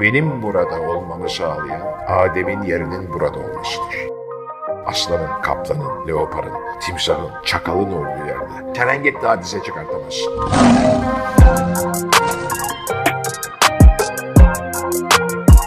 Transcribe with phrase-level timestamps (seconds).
[0.00, 3.96] benim burada olmamı sağlayan Adem'in yerinin burada olmasıdır.
[4.86, 8.74] Aslanın, kaplanın, leoparın, timsahın, çakalın olduğu yerde.
[8.76, 10.32] Serengeti hadise çıkartamazsın.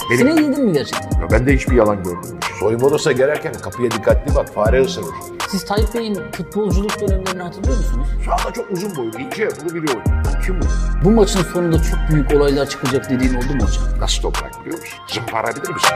[0.09, 1.21] Benim, Sinek yedin mi gerçekten?
[1.21, 2.37] Ya ben de hiçbir yalan görmedim.
[2.59, 5.05] Soyunma odasına girerken kapıya dikkatli bak, fare ısırır.
[5.49, 8.07] Siz Tayyip Bey'in futbolculuk dönemlerini hatırlıyor musunuz?
[8.25, 10.25] Şu anda çok uzun boylu, ince yapılı biri oynuyor.
[10.45, 10.65] Kim bu?
[11.05, 13.83] Bu maçın sonunda çok büyük olaylar çıkacak dediğin oldu mu hocam?
[13.99, 14.99] Nasıl toprak biliyor musun?
[15.07, 15.95] Zımpara bilir misin?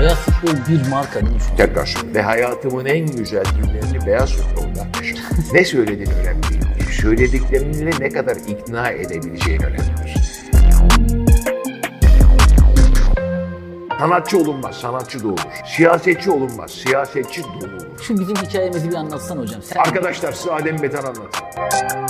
[0.00, 1.40] Beyaz futbol bir marka değil mi?
[1.56, 2.14] Tekrar söyleyeyim.
[2.14, 5.22] Ve hayatımın en güzel günlerini beyaz futbolda yaşadım.
[5.52, 6.62] ne söylediğin önemli değil.
[7.00, 9.93] Söylediklerini ne kadar ikna edebileceğin önemlidir.
[13.98, 15.38] Sanatçı olunmaz, sanatçı doğulur.
[15.76, 18.00] Siyasetçi olunmaz, siyasetçi doğulur.
[18.02, 19.62] Şu bizim hikayemizi bir anlatsan hocam.
[19.62, 19.80] Sen...
[19.80, 22.06] Arkadaşlar size Adem Betan anlatayım.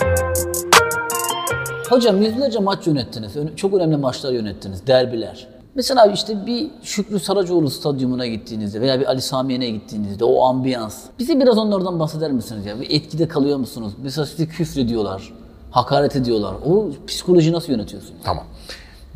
[1.89, 3.33] Hocam yüzlerce maç yönettiniz.
[3.56, 4.87] Çok önemli maçlar yönettiniz.
[4.87, 5.48] Derbiler.
[5.75, 10.97] Mesela işte bir Şükrü Saracoğlu stadyumuna gittiğinizde veya bir Ali Sami Yen'e gittiğinizde o ambiyans.
[11.19, 12.80] Bize biraz onlardan bahseder misiniz ya?
[12.80, 13.92] Bir etkide kalıyor musunuz?
[14.03, 15.33] Mesela sizi küfrediyorlar,
[15.70, 16.55] hakaret ediyorlar.
[16.67, 18.20] O psikoloji nasıl yönetiyorsunuz?
[18.25, 18.45] Tamam.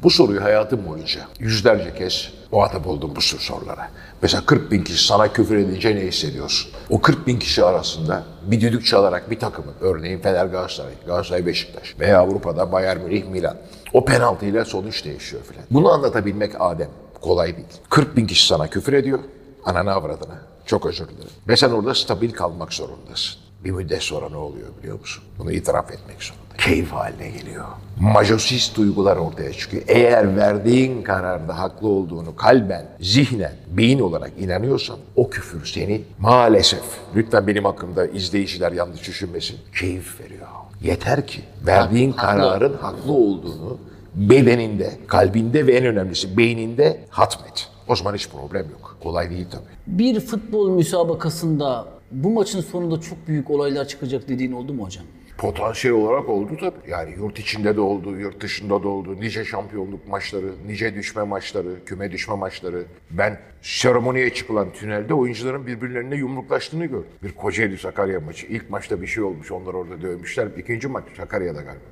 [0.03, 3.89] Bu soruyu hayatım boyunca yüzlerce kez muhatap oldum bu tür sorulara.
[4.23, 6.73] Mesela 40 bin kişi sana küfür edince ne hissediyorsun?
[6.91, 11.95] O 40 bin kişi arasında bir düdük çalarak bir takımın, örneğin Fener Galatasaray, Galatasaray Beşiktaş
[12.01, 13.57] veya Avrupa'da Bayern Münih Milan.
[13.93, 15.65] O penaltıyla sonuç değişiyor filan.
[15.71, 17.67] Bunu anlatabilmek Adem kolay değil.
[17.91, 19.19] 40 bin kişi sana küfür ediyor,
[19.65, 20.39] anana avradına.
[20.67, 21.31] Çok özür dilerim.
[21.49, 23.48] Ve sen orada stabil kalmak zorundasın.
[23.64, 25.25] Bir müddet sonra ne oluyor biliyor musun?
[25.39, 26.45] Bunu itiraf etmek zorunda.
[26.59, 27.64] Keyif haline geliyor.
[28.01, 29.83] Majosist duygular ortaya çıkıyor.
[29.89, 36.83] Eğer verdiğin kararda haklı olduğunu kalben, zihnen, beyin olarak inanıyorsan o küfür seni maalesef,
[37.17, 40.47] lütfen benim hakkımda izleyiciler yanlış düşünmesin, keyif veriyor.
[40.83, 42.41] Yeter ki verdiğin Haklı.
[42.41, 43.79] kararın haklı olduğunu
[44.14, 47.69] bedeninde, kalbinde ve en önemlisi beyninde hatmet.
[47.89, 48.97] O zaman hiç problem yok.
[49.03, 49.98] Kolay değil tabii.
[49.98, 55.05] Bir futbol müsabakasında bu maçın sonunda çok büyük olaylar çıkacak dediğin oldu mu hocam?
[55.39, 56.91] Potansiyel olarak oldu tabii.
[56.91, 59.20] Yani yurt içinde de oldu, yurt dışında da oldu.
[59.20, 62.85] Nice şampiyonluk maçları, nice düşme maçları, küme düşme maçları.
[63.11, 67.07] Ben seremoniye çıkılan tünelde oyuncuların birbirlerine yumruklaştığını gördüm.
[67.23, 68.46] Bir Kocaeli Sakarya maçı.
[68.46, 70.48] İlk maçta bir şey olmuş, onlar orada dövmüşler.
[70.57, 71.85] İkinci maç Sakarya'da galiba.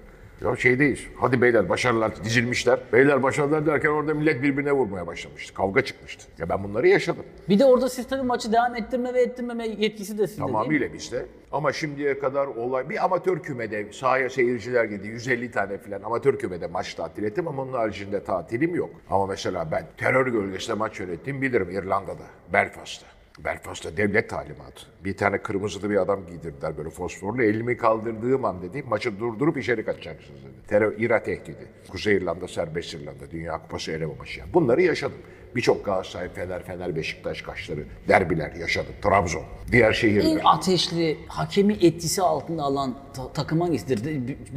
[0.45, 1.01] Ya şeydeyiz.
[1.17, 2.81] Hadi beyler başarılar dizilmişler.
[2.93, 5.55] Beyler başarılar derken orada millet birbirine vurmaya başlamıştı.
[5.55, 6.25] Kavga çıkmıştı.
[6.39, 7.25] Ya ben bunları yaşadım.
[7.49, 10.53] Bir de orada siz tabii maçı devam ettirme ve ettirmeme yetkisi de sizde değil mi?
[10.53, 11.27] Tamamıyla bizde.
[11.53, 16.67] Ama şimdiye kadar olay bir amatör kümede sahaya seyirciler gidiyor 150 tane falan amatör kümede
[16.67, 18.91] maç tatil ettim ama onun haricinde tatilim yok.
[19.11, 23.07] Ama mesela ben terör gölgesinde maç yönettim bilirim İrlanda'da, Belfast'ta.
[23.45, 24.87] Belfast'ta devlet talimatı.
[25.05, 27.43] Bir tane kırmızılı bir adam giydirdiler böyle fosforlu.
[27.43, 30.53] Elimi kaldırdığım an dedi maçı durdurup içeri kaçacaksınız dedi.
[30.69, 31.67] Terör, İRA tehdidi.
[31.89, 34.41] Kuzey İrlanda, Serbest İrlanda, Dünya Kupası eleme maçı.
[34.41, 35.19] Yani bunları yaşadım.
[35.57, 38.93] Birçok Galatasaray, Fener, Fener, Beşiktaş kaçları, derbiler yaşadım.
[39.03, 39.43] Trabzon,
[39.73, 40.31] diğer şehirler.
[40.31, 44.05] En ateşli, hakemi etkisi altında alan ta- takım hangisidir?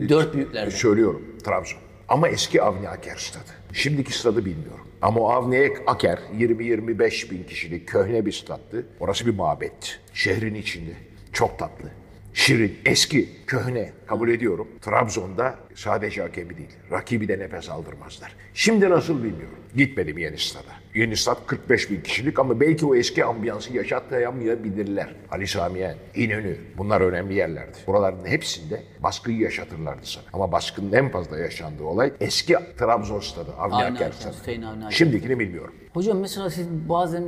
[0.09, 0.69] Dört büyüklerden.
[0.69, 1.79] Söylüyorum Trabzon.
[2.07, 3.51] Ama eski Avni Aker stadı.
[3.73, 4.88] Şimdiki stadı bilmiyorum.
[5.02, 8.86] Ama o Avni Aker 20-25 bin kişilik köhne bir stattı.
[9.00, 9.90] Orası bir mabetti.
[10.14, 10.92] Şehrin içinde.
[11.34, 11.92] Çok tatlı.
[12.34, 14.68] Şirin, eski, köhne kabul ediyorum.
[14.82, 18.36] Trabzon'da sadece hakemi değil, rakibi de nefes aldırmazlar.
[18.54, 19.59] Şimdi nasıl bilmiyorum.
[19.76, 20.72] Gitmedim yeni stada.
[20.96, 25.08] Yeni stat 45 bin kişilik ama belki o eski ambiyansı yaşatamayabilirler.
[25.32, 27.78] Ali Samiyen, İnönü bunlar önemli yerlerdi.
[27.88, 30.24] Buraların hepsinde baskıyı yaşatırlardı sana.
[30.34, 34.36] Ama baskının en fazla yaşandığı olay eski Trabzon stadı, Avni Avni Aker Aker, stadı.
[34.42, 34.96] Hüseyin Avni Aker.
[34.96, 35.74] Şimdikini bilmiyorum.
[35.94, 37.24] Hocam mesela siz bazen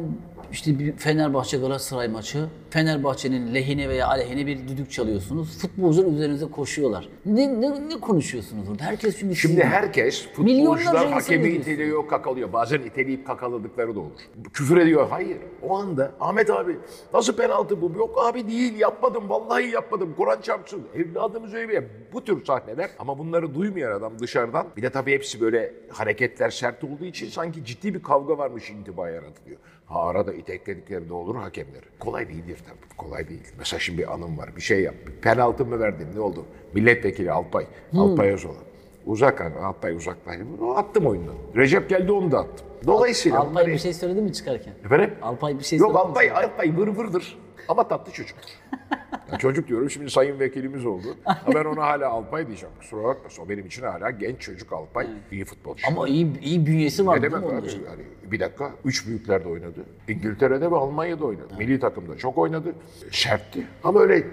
[0.52, 5.58] işte bir Fenerbahçe Galatasaray maçı Fenerbahçe'nin lehine veya aleyhine bir düdük çalıyorsunuz.
[5.62, 7.10] Futbolcular üzerinize koşuyorlar.
[7.26, 8.84] Ne, ne, ne konuşuyorsunuz orada?
[8.84, 12.54] Herkes çünkü Şimdi sizin- herkes Milyonlarca futbolcular hakemi iteliyor, kakalıyor.
[12.54, 14.12] Bazen iteleyip kakaladıkları da olur.
[14.54, 15.08] Küfür ediyor.
[15.10, 15.38] Hayır.
[15.62, 16.78] O anda Ahmet abi
[17.14, 17.92] nasıl penaltı bu?
[17.98, 19.30] Yok abi değil yapmadım.
[19.30, 20.14] Vallahi yapmadım.
[20.18, 20.82] Kur'an çarpsın.
[20.96, 21.88] Evladımız öyle.
[22.14, 22.90] Bu tür sahneler.
[23.00, 24.68] Ama bunları duymayan adam dışarıdan.
[24.78, 29.10] Bir de tabii hepsi böyle hareketler sert olduğu için sanki ciddi bir kavga varmış intiba
[29.10, 29.58] yaratılıyor.
[29.86, 31.82] Ha arada itekledikleri de olur hakemler.
[32.00, 32.98] Kolay değildir tabii.
[32.98, 33.44] Kolay değil.
[33.58, 34.56] Mesela şimdi bir anım var.
[34.56, 34.96] Bir şey yap.
[35.22, 36.08] Penaltı mı verdin?
[36.16, 36.46] Ne oldu?
[36.74, 37.66] Milletvekili Alpay.
[37.98, 38.56] Alpay Özoğlu.
[39.06, 40.44] Uzak Alpay uzaktaydı.
[40.76, 41.36] Attım oyundan.
[41.56, 42.68] Recep geldi onu da attım.
[42.88, 44.74] Dolayısıyla Alpay bir şey söyledi mi çıkarken?
[44.86, 45.14] Efendim?
[45.22, 46.10] Alpay bir şey Yok söyledi mi?
[46.10, 47.38] Alpay, Alpay vır vırdır.
[47.68, 48.50] Ama tatlı çocuktur.
[49.40, 51.18] Çocuk diyorum şimdi sayın vekilimiz oldu.
[51.26, 52.76] Ama ben ona hala Alpay diyeceğim.
[52.80, 53.44] Kusura bakmasın.
[53.46, 55.08] O benim için hala genç çocuk Alpay.
[55.32, 55.88] iyi futbolcu.
[55.88, 57.68] Ama iyi iyi bünyesi var ne değil demek mi onun abi?
[57.72, 58.72] Yani bir dakika.
[58.86, 59.86] Üç büyüklerde oynadı.
[60.08, 61.54] İngiltere'de ve Almanya'da oynadı.
[61.58, 62.74] Milli takımda çok oynadı.
[63.12, 63.68] Sertti.
[63.84, 64.24] Ama öyle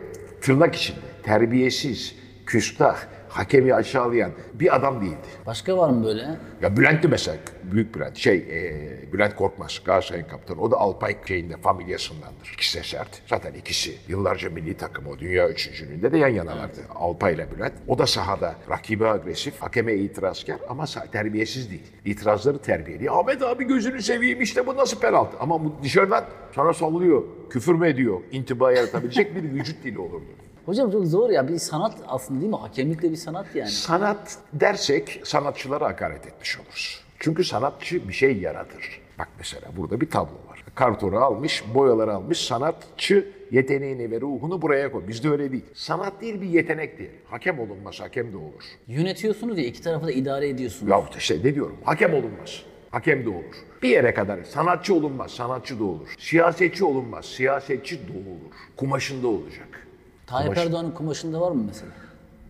[0.40, 2.16] tırnak içinde terbiyesiz,
[2.48, 2.96] küstah,
[3.28, 5.28] hakemi aşağılayan bir adam değildi.
[5.46, 6.36] Başka var mı böyle?
[6.62, 8.16] Ya Bülent'ti mesela, büyük Bülent.
[8.16, 10.60] Şey, e, Bülent Korkmaz, Galatasaray'ın kaptanı.
[10.60, 12.50] O da Alpay şeyinde, familyasındandır.
[12.54, 13.22] İkisi de sert.
[13.26, 15.18] Zaten ikisi yıllarca milli takım o.
[15.18, 16.80] Dünya üçüncülüğünde de yan yanalardı.
[16.94, 17.72] Alpay ile Bülent.
[17.88, 21.86] O da sahada rakibi agresif, hakeme itirazkar ama terbiyesiz değil.
[22.04, 23.10] İtirazları terbiyeli.
[23.10, 25.36] Ahmet abi gözünü seveyim işte bu nasıl penaltı?
[25.40, 26.24] Ama bu dışarıdan
[26.54, 30.47] sana sallıyor, küfür mü ediyor, intiba yaratabilecek bir vücut dili olurdu.
[30.68, 31.48] Hocam çok zor ya.
[31.48, 32.56] Bir sanat aslında değil mi?
[32.56, 33.70] Hakemlik de bir sanat yani.
[33.70, 37.04] Sanat dersek sanatçılara hakaret etmiş oluruz.
[37.18, 39.00] Çünkü sanatçı bir şey yaratır.
[39.18, 40.64] Bak mesela burada bir tablo var.
[40.74, 42.38] Kartonu almış, boyaları almış.
[42.38, 45.08] Sanatçı yeteneğini ve ruhunu buraya koy.
[45.08, 45.64] Bizde öyle değil.
[45.74, 47.10] Sanat değil bir yetenek değil.
[47.30, 48.64] Hakem olunmaz, hakem de olur.
[48.86, 50.90] Yönetiyorsunuz ya iki tarafı da idare ediyorsunuz.
[50.90, 51.76] Ya işte ne diyorum?
[51.84, 52.62] Hakem olunmaz.
[52.90, 53.64] Hakem de olur.
[53.82, 56.08] Bir yere kadar sanatçı olunmaz, sanatçı da olur.
[56.18, 58.54] Siyasetçi olunmaz, siyasetçi de olur.
[58.76, 59.87] Kumaşında olacak.
[60.28, 61.90] Tayyip Kumaş- Erdoğan'ın kumaşında var mı mesela?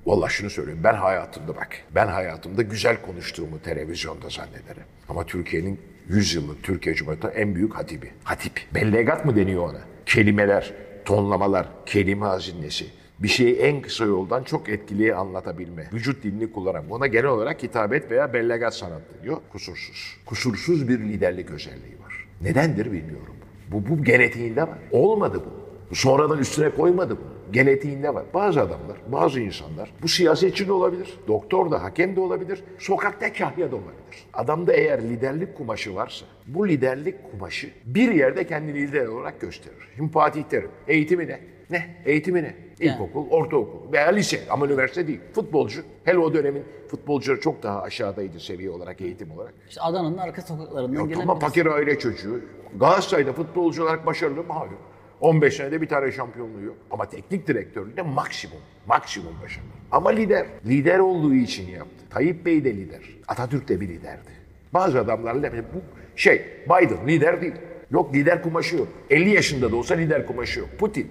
[0.07, 0.81] Vallahi şunu söyleyeyim.
[0.85, 1.69] Ben hayatımda bak.
[1.95, 4.83] Ben hayatımda güzel konuştuğumu televizyonda zannederim.
[5.09, 8.11] Ama Türkiye'nin 100 yıllık Türkiye Cumhuriyeti'nin en büyük hatibi.
[8.25, 8.53] Hatip.
[8.75, 9.79] Bellegat mı deniyor ona?
[10.07, 10.73] Kelimeler,
[11.05, 12.87] tonlamalar, kelime hazinesi.
[13.19, 15.89] Bir şeyi en kısa yoldan çok etkili anlatabilme.
[15.93, 16.91] Vücut dilini kullanan.
[16.91, 19.37] Buna genel olarak hitabet veya bellegat sanat deniyor.
[19.53, 20.17] Kusursuz.
[20.27, 22.27] Kusursuz bir liderlik özelliği var.
[22.41, 23.35] Nedendir bilmiyorum.
[23.73, 24.79] Bu, bu genetiğinde var.
[24.91, 25.43] Olmadı
[25.91, 25.95] bu.
[25.95, 27.38] Sonradan üstüne koymadı bunu.
[27.53, 28.25] Genetiğinde var.
[28.35, 33.71] Bazı adamlar, bazı insanlar bu siyasetçi de olabilir, doktor da, hakem de olabilir, sokakta kahya
[33.71, 34.25] da olabilir.
[34.35, 39.89] Adamda eğer liderlik kumaşı varsa bu liderlik kumaşı bir yerde kendini lider olarak gösterir.
[39.97, 41.41] Şimdi Fatih Terim eğitimi ne?
[41.71, 41.97] Ne?
[42.05, 42.55] Eğitimi ne?
[42.81, 45.21] İlkokul, ortaokul veya lise ama üniversite değil.
[45.35, 45.83] Futbolcu.
[46.05, 49.55] Hele o dönemin futbolcuları çok daha aşağıdaydı seviye olarak, eğitim olarak.
[49.69, 51.41] İşte Adana'nın arka sokaklarından gelen birisi.
[51.41, 52.41] fakir aile çocuğu.
[52.81, 54.53] Galatasaray'da futbolcu olarak başarılı mı?
[54.53, 54.73] Hayır.
[55.21, 56.77] 15 senede bir tane şampiyonluğu yok.
[56.91, 58.59] Ama teknik direktörlüğünde maksimum.
[58.87, 59.69] Maksimum başarılı.
[59.91, 60.47] Ama lider.
[60.67, 62.05] Lider olduğu için yaptı.
[62.11, 63.03] Tayyip Bey de lider.
[63.29, 64.31] Atatürk de bir liderdi.
[64.75, 65.81] Bazı adamlarla bu
[66.17, 67.55] şey Biden lider değil.
[67.91, 68.89] Yok lider kumaşı yok.
[69.11, 70.69] 50 yaşında da olsa lider kumaşı yok.
[70.79, 71.11] Putin.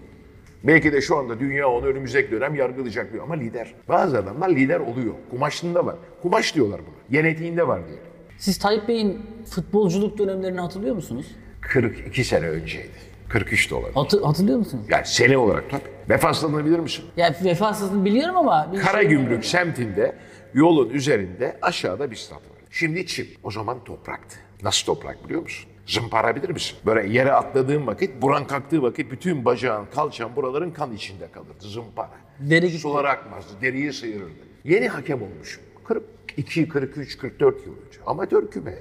[0.64, 3.74] Belki de şu anda dünya onu önümüzdeki dönem yargılayacak diyor ama lider.
[3.90, 5.14] Bazı adamlar lider oluyor.
[5.30, 5.96] Kumaşında var.
[6.22, 6.96] Kumaş diyorlar buna.
[7.22, 7.98] Genetiğinde var diye.
[8.38, 11.36] Siz Tayyip Bey'in futbolculuk dönemlerini hatırlıyor musunuz?
[11.62, 12.90] 42 sene önceydi.
[13.30, 13.94] 43 de olabilir.
[13.96, 14.86] Hatı- hatırlıyor musunuz?
[14.90, 15.82] Yani sene olarak tabii.
[16.10, 17.06] Vefasını bilir misin?
[17.18, 18.68] Ya vefasızlığını biliyorum ama...
[18.74, 20.16] Şey- Karagümrük semtinde
[20.54, 22.58] yolun üzerinde aşağıda bir stat var.
[22.72, 23.28] Şimdi çim.
[23.44, 24.38] O zaman topraktı.
[24.64, 25.70] Nasıl toprak biliyor musun?
[25.86, 26.78] Zımpara bilir misin?
[26.86, 31.54] Böyle yere atladığın vakit, buran kalktığı vakit bütün bacağın, kalçan, buraların kan içinde kalırdı.
[31.60, 32.10] Zımpara.
[32.40, 32.80] Deri gitti.
[32.82, 34.32] Sular akmazdı, deriyi sıyırırdı.
[34.64, 35.64] Yeni hakem olmuşum.
[35.84, 38.00] 42, 43, 44 yıl önce.
[38.06, 38.74] Amatör küme.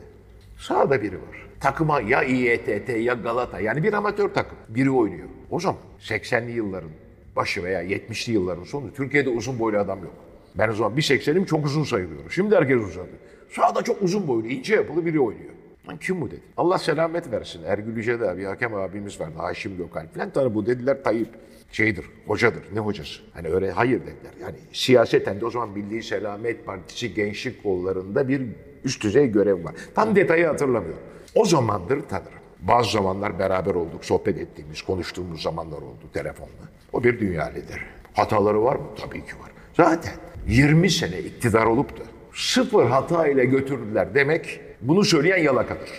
[0.58, 1.45] Sağda biri var.
[1.60, 4.58] Takıma ya İETT ya Galata yani bir amatör takım.
[4.68, 5.28] Biri oynuyor.
[5.60, 6.90] Zaman 80'li yılların
[7.36, 10.14] başı veya 70'li yılların sonu Türkiye'de uzun boylu adam yok.
[10.54, 12.30] Ben o zaman 1.80'im çok uzun sayılıyorum.
[12.30, 13.10] Şimdi herkes uzadı.
[13.50, 15.50] Sağda çok uzun boylu, ince yapılı biri oynuyor.
[15.88, 16.40] Lan kim bu dedi.
[16.56, 17.62] Allah selamet versin.
[17.66, 19.34] Ergül Yüce'de bir hakem abimiz vardı.
[19.36, 20.30] Haşim Gökal falan.
[20.30, 21.28] Tanrı bu dediler Tayyip
[21.72, 22.62] şeydir, hocadır.
[22.74, 23.20] Ne hocası?
[23.32, 24.32] Hani öyle hayır dediler.
[24.40, 28.42] Yani siyaseten de o zaman Milli Selamet Partisi gençlik kollarında bir
[28.84, 29.74] üst düzey görev var.
[29.94, 31.02] Tam detayı hatırlamıyorum.
[31.36, 32.32] O zamandır tanırım.
[32.60, 36.66] Bazı zamanlar beraber olduk, sohbet ettiğimiz, konuştuğumuz zamanlar oldu telefonla.
[36.92, 37.80] O bir dünya lideri.
[38.14, 38.86] Hataları var mı?
[39.00, 39.50] Tabii ki var.
[39.76, 40.12] Zaten
[40.48, 42.02] 20 sene iktidar olup da
[42.34, 45.90] sıfır hata ile götürdüler demek bunu söyleyen yalakadır.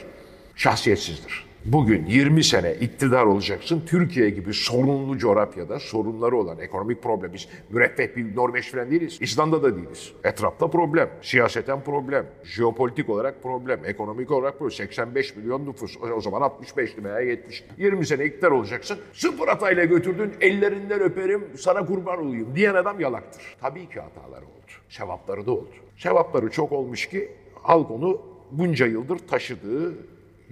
[0.55, 1.46] Şahsiyetsizdir.
[1.65, 3.83] Bugün 20 sene iktidar olacaksın.
[3.85, 7.33] Türkiye gibi sorunlu coğrafyada sorunları olan ekonomik problem.
[7.33, 9.17] Biz müreffeh bir Norveç falan değiliz.
[9.21, 10.11] İzlanda da değiliz.
[10.23, 11.09] Etrafta problem.
[11.21, 12.25] Siyaseten problem.
[12.43, 13.79] Jeopolitik olarak problem.
[13.85, 14.71] Ekonomik olarak problem.
[14.71, 15.97] 85 milyon nüfus.
[16.15, 17.63] O zaman 65'ti veya 70.
[17.77, 18.97] 20 sene iktidar olacaksın.
[19.13, 20.33] Sıfır hatayla götürdün.
[20.41, 23.55] Ellerinden öperim sana kurban olayım diyen adam yalaktır.
[23.61, 24.71] Tabii ki hataları oldu.
[24.89, 25.69] Sevapları da oldu.
[25.97, 27.31] Sevapları çok olmuş ki
[27.63, 28.21] halk onu
[28.51, 29.93] bunca yıldır taşıdığı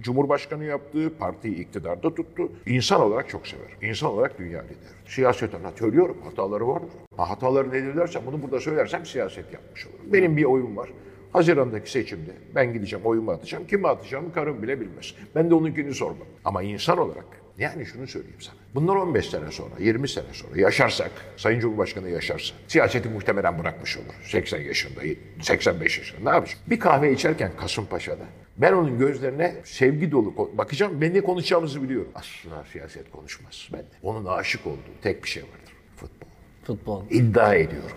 [0.02, 2.52] Cumhurbaşkanı yaptığı partiyi iktidarda tuttu.
[2.66, 3.88] İnsan olarak çok sever.
[3.90, 4.76] İnsan olarak dünya lideri.
[5.06, 6.90] Siyaseten ha, söylüyorum hataları vardır.
[7.16, 10.12] Ha, hataları nedir dersem bunu burada söylersem siyaset yapmış olurum.
[10.12, 10.88] Benim bir oyun var.
[11.32, 13.66] Haziran'daki seçimde ben gideceğim oyumu atacağım.
[13.66, 15.14] Kime atacağımı karım bile bilmez.
[15.34, 16.26] Ben de onunkini sormam.
[16.44, 17.26] Ama insan olarak
[17.58, 18.56] yani şunu söyleyeyim sana.
[18.74, 24.14] Bunlar 15 sene sonra, 20 sene sonra yaşarsak, Sayın Cumhurbaşkanı yaşarsa, siyaseti muhtemelen bırakmış olur.
[24.24, 25.00] 80 yaşında,
[25.42, 26.58] 85 yaşında ne yapacak?
[26.66, 28.24] Bir kahve içerken Kasımpaşa'da
[28.58, 31.00] ben onun gözlerine sevgi dolu bakacağım.
[31.00, 32.10] Ben ne konuşacağımızı biliyorum.
[32.14, 33.68] Asla siyaset konuşmaz.
[33.72, 33.84] Ben de.
[34.02, 35.72] Onun aşık olduğu tek bir şey vardır.
[35.96, 36.28] Futbol.
[36.64, 37.02] Futbol.
[37.10, 37.96] İddia ediyorum.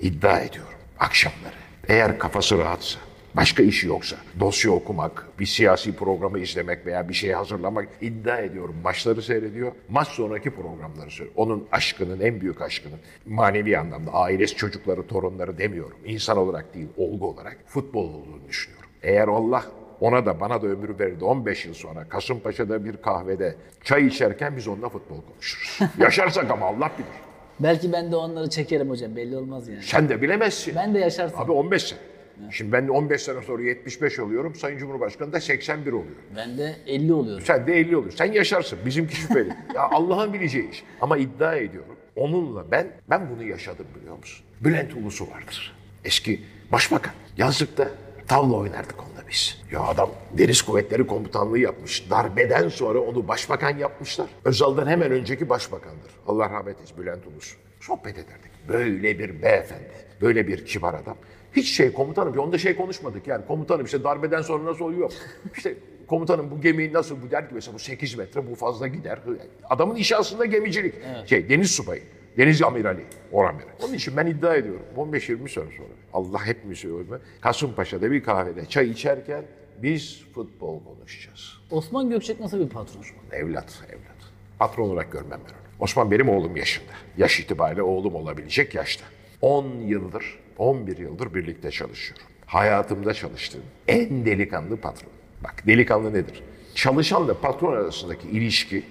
[0.00, 0.72] İddia ediyorum.
[0.98, 1.54] Akşamları.
[1.88, 2.98] Eğer kafası rahatsa,
[3.34, 8.76] başka işi yoksa, dosya okumak, bir siyasi programı izlemek veya bir şey hazırlamak iddia ediyorum.
[8.84, 11.32] Maçları seyrediyor, maç sonraki programları seyrediyor.
[11.36, 15.96] Onun aşkının, en büyük aşkının manevi anlamda ailesi, çocukları, torunları demiyorum.
[16.04, 18.90] İnsan olarak değil, olgu olarak futbol olduğunu düşünüyorum.
[19.02, 19.64] Eğer Allah
[20.00, 24.68] ona da bana da ömür verirdi 15 yıl sonra Kasımpaşa'da bir kahvede çay içerken biz
[24.68, 25.78] onunla futbol konuşuruz.
[25.98, 27.28] Yaşarsak ama Allah bilir.
[27.60, 29.82] Belki ben de onları çekerim hocam belli olmaz yani.
[29.82, 30.74] Sen de bilemezsin.
[30.76, 31.40] Ben de yaşarsam.
[31.40, 31.98] Abi 15 sene.
[32.50, 34.54] Şimdi ben de 15 sene sonra 75 oluyorum.
[34.54, 36.16] Sayın Cumhurbaşkanı da 81 oluyor.
[36.36, 37.44] Ben de 50 oluyorum.
[37.46, 38.18] Sen de 50 oluyorsun.
[38.18, 38.78] Sen yaşarsın.
[38.86, 39.48] Bizimki şüpheli.
[39.74, 40.84] ya Allah'ın bileceği iş.
[41.00, 41.96] Ama iddia ediyorum.
[42.16, 44.44] Onunla ben, ben bunu yaşadım biliyor musun?
[44.60, 45.76] Bülent Ulusu vardır.
[46.04, 46.40] Eski
[46.72, 47.12] başbakan.
[47.36, 47.88] Yazlıkta
[48.28, 49.62] tavla oynardık onunla biz.
[49.72, 52.10] Ya adam Deniz Kuvvetleri Komutanlığı yapmış.
[52.10, 54.26] Darbeden sonra onu başbakan yapmışlar.
[54.44, 56.10] Özal'dan hemen önceki başbakandır.
[56.26, 57.56] Allah rahmet eylesin Bülent Ulusu.
[57.80, 58.50] Sohbet ederdik.
[58.68, 61.16] Böyle bir beyefendi, böyle bir kibar adam.
[61.56, 63.46] Hiç şey komutanım, onda şey konuşmadık yani.
[63.46, 65.12] Komutanım işte darbeden sonra nasıl oluyor?
[65.56, 65.74] İşte
[66.06, 69.18] komutanım bu gemi nasıl bu der ki mesela bu 8 metre bu fazla gider.
[69.70, 70.94] Adamın işi aslında gemicilik.
[71.26, 72.02] Şey deniz subayı.
[72.36, 73.66] Deniz amirali, oran beri.
[73.86, 77.18] Onun için ben iddia ediyorum 15-20 sene sonra Allah hepimizi ölme.
[77.40, 79.44] Kasımpaşa'da bir kahvede çay içerken
[79.82, 81.52] biz futbol konuşacağız.
[81.70, 83.02] Osman Gökçek nasıl bir patron?
[83.32, 84.18] Evlat, evlat.
[84.58, 85.68] Patron olarak görmem ben onu.
[85.80, 86.92] Osman benim oğlum yaşında.
[87.16, 89.04] Yaş itibariyle oğlum olabilecek yaşta.
[89.40, 92.26] 10 yıldır, 11 yıldır birlikte çalışıyorum.
[92.46, 95.10] Hayatımda çalıştığım en delikanlı patron.
[95.44, 96.42] Bak delikanlı nedir?
[96.74, 98.82] Çalışanla patron arasındaki ilişki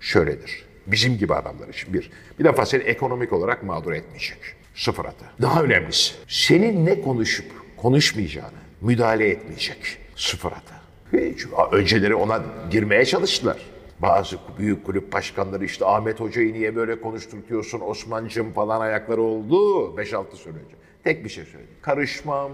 [0.00, 0.64] şöyledir.
[0.86, 2.10] Bizim gibi adamlar için bir.
[2.38, 4.38] Bir defa seni ekonomik olarak mağdur etmeyecek.
[4.74, 5.26] Sıfır hata.
[5.42, 9.98] Daha önemlisi senin ne konuşup konuşmayacağını müdahale etmeyecek.
[10.16, 10.80] Sıfır hata.
[11.12, 11.46] Hiç.
[11.72, 13.56] Önceleri ona girmeye çalıştılar.
[13.98, 19.56] Bazı büyük kulüp başkanları işte Ahmet Hoca'yı niye böyle konuşturtuyorsun Osman'cım falan ayakları oldu
[19.96, 20.76] 5-6 sene önce.
[21.04, 21.70] Tek bir şey söyledi.
[21.82, 22.52] Karışmam,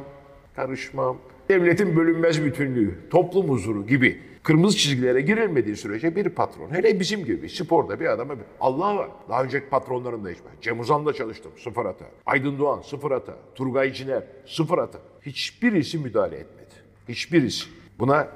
[0.57, 1.16] karışmam.
[1.49, 7.49] Devletin bölünmez bütünlüğü, toplum huzuru gibi kırmızı çizgilere girilmediği sürece bir patron, hele bizim gibi
[7.49, 9.09] sporda bir adama bir Allah var.
[9.28, 10.52] Daha önceki patronların da hiç var.
[10.61, 12.04] Cem Uzan'la çalıştım, sıfır hata.
[12.26, 13.37] Aydın Doğan, sıfır hata.
[13.54, 14.99] Turgay Ciner, sıfır hata.
[15.26, 16.75] Hiçbirisi müdahale etmedi.
[17.09, 17.64] Hiçbirisi.
[17.99, 18.28] Buna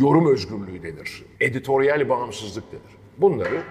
[0.00, 1.24] yorum özgürlüğü denir.
[1.40, 2.96] Editoryal bağımsızlık denir.
[3.18, 3.62] Bunları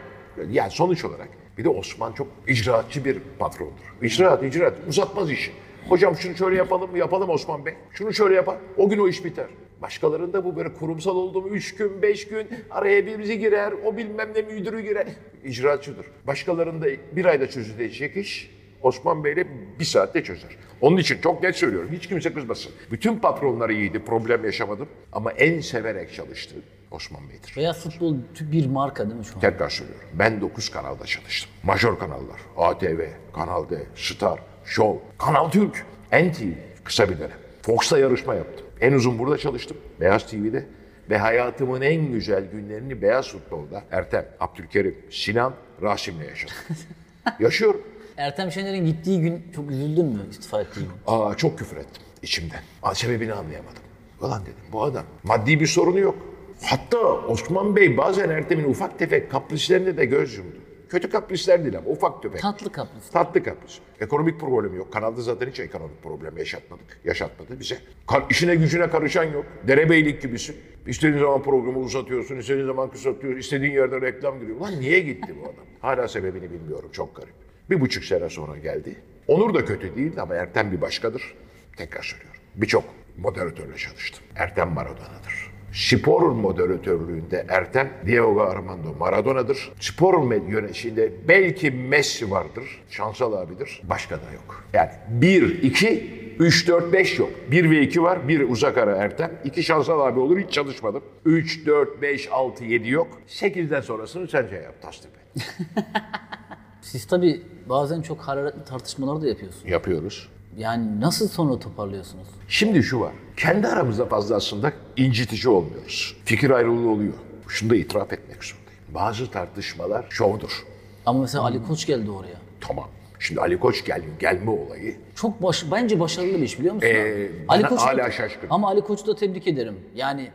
[0.52, 3.94] yani sonuç olarak bir de Osman çok icraatçı bir patrondur.
[4.02, 4.74] İcraat, icraat.
[4.88, 5.52] Uzatmaz işi.
[5.90, 6.98] Hocam şunu şöyle yapalım mı?
[6.98, 7.74] Yapalım Osman Bey.
[7.94, 8.58] Şunu şöyle yapar.
[8.78, 9.46] O gün o iş biter.
[9.82, 14.30] Başkalarında bu böyle kurumsal oldu mu üç gün, beş gün araya birisi girer, o bilmem
[14.36, 15.08] ne müdürü girer.
[15.44, 16.06] İcraatçıdır.
[16.28, 19.48] Başkalarında bir ayda çözülecek iş Osman Bey'le
[19.80, 20.50] bir saatte çözer.
[20.82, 21.90] Onun için çok net söylüyorum.
[21.92, 22.72] Hiç kimse kızmasın.
[22.92, 24.00] Bütün patronları iyiydi.
[24.06, 24.88] Problem yaşamadım.
[25.14, 26.56] Ama en severek çalıştı
[26.92, 27.54] Osman Bey'dir.
[27.58, 29.40] Beyaz futbol bir marka değil mi şu an?
[29.42, 30.06] Tekrar söylüyorum.
[30.14, 31.52] Ben 9 kanalda çalıştım.
[31.64, 32.40] Major kanallar.
[32.58, 33.00] ATV,
[33.34, 36.44] Kanal D, Star, Show, Kanal Türk, NTV
[36.84, 37.38] kısa bir dönem.
[37.62, 38.66] Fox'ta yarışma yaptım.
[38.82, 39.78] En uzun burada çalıştım.
[40.00, 40.66] Beyaz TV'de.
[41.10, 46.56] Ve hayatımın en güzel günlerini Beyaz Futbol'da Ertem, Abdülkerim, Sinan, Rasim'le yaşadım.
[47.40, 47.82] Yaşıyorum.
[48.18, 50.90] Ertem Şener'in gittiği gün çok üzüldün mü istifa ettiği gün?
[51.08, 52.60] Aa çok küfür ettim içimden.
[52.94, 53.84] Sebebini anlayamadım.
[54.22, 56.16] Ulan dedim bu adam maddi bir sorunu yok.
[56.62, 60.58] Hatta Osman Bey bazen Ertem'in ufak tefek kaprislerine de göz yumdu.
[60.90, 62.42] Kötü kaprisler değil ama ufak tefek.
[62.42, 63.10] Tatlı kapris.
[63.12, 63.80] Tatlı kapris.
[64.02, 64.94] Ekonomik problemi yok.
[64.94, 67.00] Kanalda zaten hiç ekonomik problem yaşatmadık.
[67.06, 67.78] Yaşatmadı bize.
[68.08, 69.46] Ka- işine gücüne karışan yok.
[69.68, 70.56] Derebeylik gibisin.
[70.88, 74.60] İstediğin zaman programı uzatıyorsun, istediğin zaman kısaltıyorsun, istediğin yerde reklam giriyor.
[74.60, 75.66] Lan niye gitti bu adam?
[75.82, 76.90] Hala sebebini bilmiyorum.
[76.94, 77.34] Çok garip.
[77.70, 78.96] Bir buçuk sene sonra geldi.
[79.28, 81.34] Onur da kötü değil ama Ertem bir başkadır.
[81.78, 82.42] Tekrar söylüyorum.
[82.56, 82.84] Birçok
[83.18, 84.24] moderatörle çalıştım.
[84.36, 85.49] Ertem Maradona'dır.
[85.74, 89.72] Spor moderatörlüğünde Ertem Diego Armando Maradona'dır.
[89.80, 92.64] Spor yönetiminde belki Messi vardır.
[92.90, 93.82] Şansal abidir.
[93.84, 94.64] Başka da yok.
[94.74, 97.30] Yani 1, 2, 3, 4, 5 yok.
[97.52, 98.28] 1 ve 2 var.
[98.28, 99.32] 1 uzak ara Ertem.
[99.46, 100.40] 2 Şansal abi olur.
[100.40, 101.04] Hiç çalışmadım.
[101.26, 103.08] 3, 4, 5, 6, 7 yok.
[103.28, 104.82] 8'den sonrasını sen şey yap.
[104.82, 105.44] Tasdik et.
[106.82, 109.70] Siz tabii bazen çok hararetli tartışmalar da yapıyorsunuz.
[109.72, 110.30] Yapıyoruz.
[110.60, 112.28] Yani nasıl sonra toparlıyorsunuz?
[112.48, 113.14] Şimdi şu var.
[113.38, 116.18] Kendi aramızda fazla aslında incitici olmuyoruz.
[116.26, 117.14] Fikir ayrılığı oluyor.
[117.48, 118.80] Şunu da itiraf etmek zorundayım.
[118.90, 120.66] Bazı tartışmalar şovdur.
[121.06, 122.38] Ama mesela Ali Koç geldi oraya.
[122.62, 122.88] Tamam.
[123.20, 126.88] Şimdi Ali Koç gel, gelme olayı Çok baş, bence başarılı bir iş biliyor musun?
[126.90, 128.48] Ee, Koç'u da- hala şaşkınım.
[128.50, 129.76] Ama Ali Koç'u da tebrik ederim.
[129.96, 130.32] Yani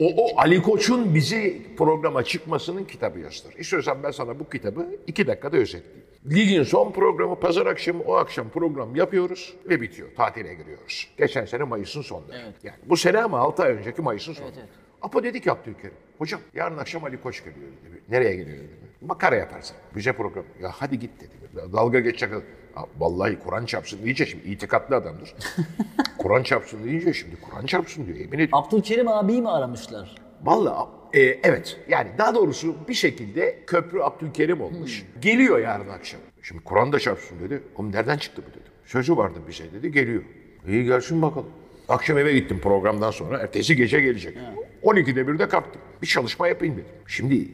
[0.00, 3.54] O, o Ali Koç'un bizi programa çıkmasının kitabı yazdır.
[3.58, 6.05] İstiyorsan ben sana bu kitabı iki dakikada özetleyeyim.
[6.30, 10.08] Ligin son programı pazar akşamı o akşam program yapıyoruz ve bitiyor.
[10.16, 11.08] Tatile giriyoruz.
[11.18, 12.38] Geçen sene Mayıs'ın sonunda.
[12.38, 12.54] Evet.
[12.64, 14.54] Yani bu sene ama 6 ay önceki Mayıs'ın sonunda.
[14.60, 14.68] evet.
[15.02, 15.96] Apo dedi ki Abdülkerim.
[16.18, 18.00] Hocam yarın akşam Ali Koç geliyor dedi.
[18.08, 18.86] Nereye geliyor dedi.
[19.00, 19.76] Makara yaparsın.
[19.94, 20.44] Güzel program.
[20.62, 21.32] Ya hadi git dedi.
[21.72, 22.30] Dalga geçecek.
[22.98, 25.34] Vallahi Kur'an çarpsın deyince şimdi itikatlı adamdır.
[26.18, 28.16] Kur'an çarpsın deyince şimdi Kur'an çarpsın diyor.
[28.18, 28.54] Emin ediyorum.
[28.54, 30.14] Abdülkerim abiyi mi aramışlar?
[30.42, 31.76] Vallahi e, evet.
[31.88, 35.04] Yani daha doğrusu bir şekilde köprü Abdülkerim olmuş.
[35.20, 36.20] Geliyor yarın akşam.
[36.42, 37.62] Şimdi Kur'an da çarpsın dedi.
[37.76, 38.64] Oğlum nereden çıktı bu dedi.
[38.84, 39.92] Sözü vardı bize dedi.
[39.92, 40.22] Geliyor.
[40.68, 41.50] İyi gelsin bakalım.
[41.88, 43.38] Akşam eve gittim programdan sonra.
[43.38, 44.38] Ertesi gece gelecek.
[44.82, 45.82] 12'de bir de kalktım.
[46.02, 46.86] Bir çalışma yapayım dedim.
[47.06, 47.48] Şimdi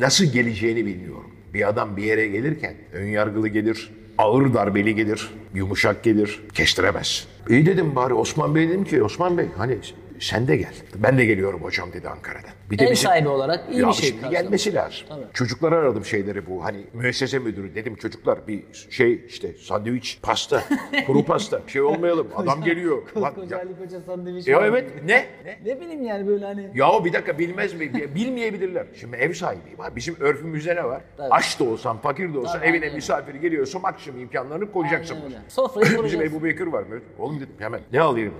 [0.00, 1.30] nasıl geleceğini bilmiyorum.
[1.54, 7.28] Bir adam bir yere gelirken ön yargılı gelir, ağır darbeli gelir, yumuşak gelir, kestiremez.
[7.48, 9.78] İyi dedim bari Osman Bey dedim ki Osman Bey hani
[10.24, 10.74] sen de gel.
[10.96, 12.50] Ben de geliyorum hocam dedi Ankara'dan.
[12.70, 14.42] Bir Ev bizim- sahibi olarak iyi ya bir şey şimdi karşılamış.
[14.42, 15.06] gelmesi lazım.
[15.34, 16.64] Çocuklara aradım şeyleri bu.
[16.64, 20.62] Hani müessese müdürü dedim çocuklar bir şey işte sandviç, pasta,
[21.06, 21.60] kuru pasta.
[21.66, 22.28] Şey olmayalım.
[22.36, 23.02] Adam geliyor.
[23.16, 24.64] Bak, ya, Ali Koç'a sandviç ya var.
[24.66, 25.26] evet ne?
[25.44, 25.58] Ne?
[25.64, 26.70] Ne bileyim yani böyle hani.
[26.74, 28.14] Ya bir dakika bilmez mi?
[28.14, 28.86] Bilmeyebilirler.
[29.00, 29.78] Şimdi ev sahibiyim.
[29.78, 29.96] Ha.
[29.96, 31.02] Bizim örfümüzde ne var?
[31.16, 31.28] Tabii.
[31.30, 35.14] Aç da olsan, fakir de olsan Tabii, evine aynen misafir geliyorsa maksimum imkanlarını koyacaksın.
[35.14, 35.38] Aynen öyle.
[35.48, 36.28] Sofrayı Bizim kuracaksın.
[36.30, 36.84] Ebu Bekir var.
[37.18, 38.34] Oğlum dedim hemen ne alayım?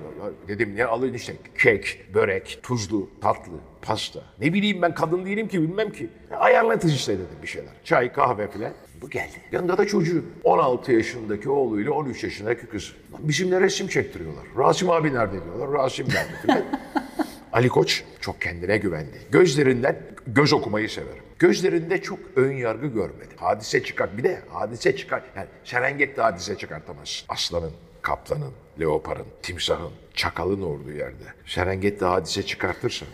[0.48, 3.52] Dedim ne alayım işte kek, börek, tuzlu, tatlı,
[3.84, 4.20] pasta.
[4.40, 6.10] Ne bileyim ben kadın değilim ki bilmem ki.
[6.38, 7.72] Ayarlatız işte dedim bir şeyler.
[7.84, 8.72] Çay, kahve filan.
[9.02, 9.36] Bu geldi.
[9.52, 10.24] Yanında da çocuğu.
[10.44, 12.92] 16 yaşındaki oğluyla 13 yaşındaki kız.
[13.12, 14.44] Lan bizimle resim çektiriyorlar.
[14.58, 15.72] Rasim abi nerede diyorlar.
[15.72, 16.64] Rasim nerede filan.
[17.52, 19.18] Ali Koç çok kendine güvendi.
[19.30, 21.22] Gözlerinden göz okumayı severim.
[21.38, 23.36] Gözlerinde çok ön yargı görmedim.
[23.36, 24.18] Hadise çıkar.
[24.18, 25.22] Bir de hadise çıkar.
[25.36, 27.24] Yani Serengeti hadise çıkartamaz.
[27.28, 27.72] Aslanın,
[28.02, 31.24] kaplanın, leoparın, timsahın, çakalın olduğu yerde.
[31.46, 33.08] Serengeti hadise çıkartırsan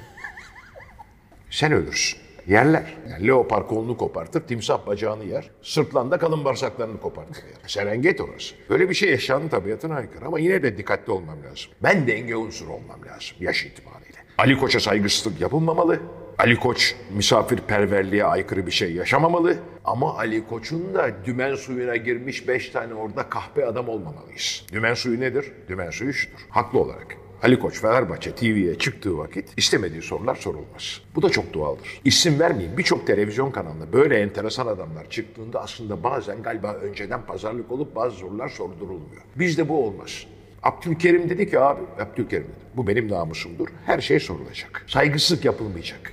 [1.51, 2.21] sen ölürsün.
[2.47, 2.95] Yerler.
[3.11, 5.51] Yani leopar kolunu kopartır, timsah bacağını yer.
[5.63, 7.43] Sırtlanda kalın bağırsaklarını kopartır.
[7.43, 7.71] Yani.
[7.71, 8.55] Serengeti orası.
[8.71, 11.71] Böyle bir şey yaşamın tabiatına aykırı ama yine de dikkatli olmam lazım.
[11.83, 14.19] Ben denge unsuru olmam lazım yaş itibariyle.
[14.39, 16.01] Ali Koç'a saygısızlık yapılmamalı.
[16.39, 19.59] Ali Koç misafirperverliğe aykırı bir şey yaşamamalı.
[19.85, 24.67] Ama Ali Koç'un da dümen suyuna girmiş beş tane orada kahpe adam olmamalıyız.
[24.73, 25.53] Dümen suyu nedir?
[25.69, 26.39] Dümen suyu şudur.
[26.49, 27.17] Haklı olarak.
[27.43, 31.01] Ali Koç Fenerbahçe TV'ye çıktığı vakit istemediği sorular sorulmaz.
[31.15, 32.01] Bu da çok doğaldır.
[32.05, 37.97] İsim vermeyeyim birçok televizyon kanalında böyle enteresan adamlar çıktığında aslında bazen galiba önceden pazarlık olup
[37.97, 39.23] bazı sorular sordurulmuyor.
[39.37, 40.27] Bizde bu olmaz.
[40.63, 43.69] Abdülkerim dedi ki abi, Abdülkerim dedi, bu benim namusumdur.
[43.87, 44.85] Her şey sorulacak.
[44.87, 46.13] Saygısızlık yapılmayacak.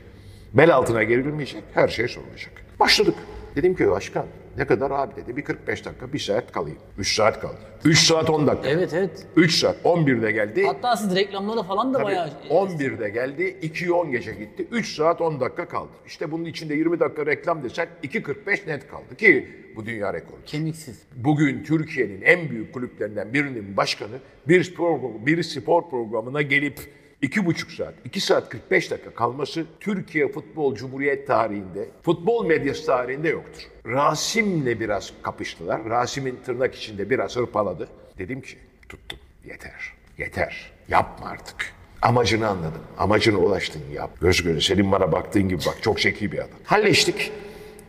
[0.53, 2.51] Bel altına gerilmeyecek, her şey sorulacak.
[2.79, 3.15] Başladık.
[3.55, 4.25] Dedim ki başkan
[4.57, 6.77] ne kadar abi dedi bir 45 dakika, bir saat kalayım.
[6.97, 7.57] 3 saat kaldı.
[7.85, 8.69] 3 saat 10 dakika.
[8.69, 9.25] Evet evet.
[9.35, 10.65] 3 saat 11'de geldi.
[10.65, 12.29] Hatta siz reklamlara falan da Tabii, bayağı...
[12.49, 14.67] 11'de geldi, 2'yi 10 gece gitti.
[14.71, 15.91] 3 saat 10 dakika kaldı.
[16.05, 20.39] İşte bunun içinde 20 dakika reklam desen 2.45 net kaldı ki bu dünya rekoru.
[20.45, 21.03] Kemiksiz.
[21.15, 26.79] Bugün Türkiye'nin en büyük kulüplerinden birinin başkanı bir spor, bir spor programına gelip
[27.21, 33.29] iki buçuk saat, 2 saat 45 dakika kalması Türkiye Futbol Cumhuriyet tarihinde, futbol medyası tarihinde
[33.29, 33.61] yoktur.
[33.85, 35.85] Rasim'le biraz kapıştılar.
[35.89, 37.87] Rasim'in tırnak içinde biraz hırpaladı.
[38.17, 38.57] Dedim ki
[38.89, 41.73] tuttum yeter, yeter yapma artık.
[42.01, 42.81] Amacını anladım.
[42.97, 44.09] Amacına ulaştın yap.
[44.21, 46.59] Göz göze senin bana baktığın gibi bak çok zeki bir adam.
[46.63, 47.31] Halleştik.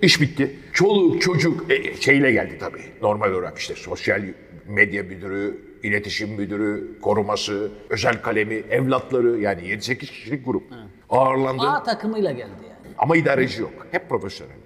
[0.03, 0.59] İş bitti.
[0.73, 2.83] Çoluk çocuk e, şeyle geldi tabii.
[3.03, 4.23] Normal olarak işte sosyal
[4.67, 10.63] medya müdürü, iletişim müdürü, koruması, özel kalemi, evlatları yani 7-8 kişilik grup.
[11.11, 12.95] Ağırlandı A takımıyla geldi yani.
[12.99, 13.87] ama idareci yok.
[13.91, 14.59] Hep profesyoneller.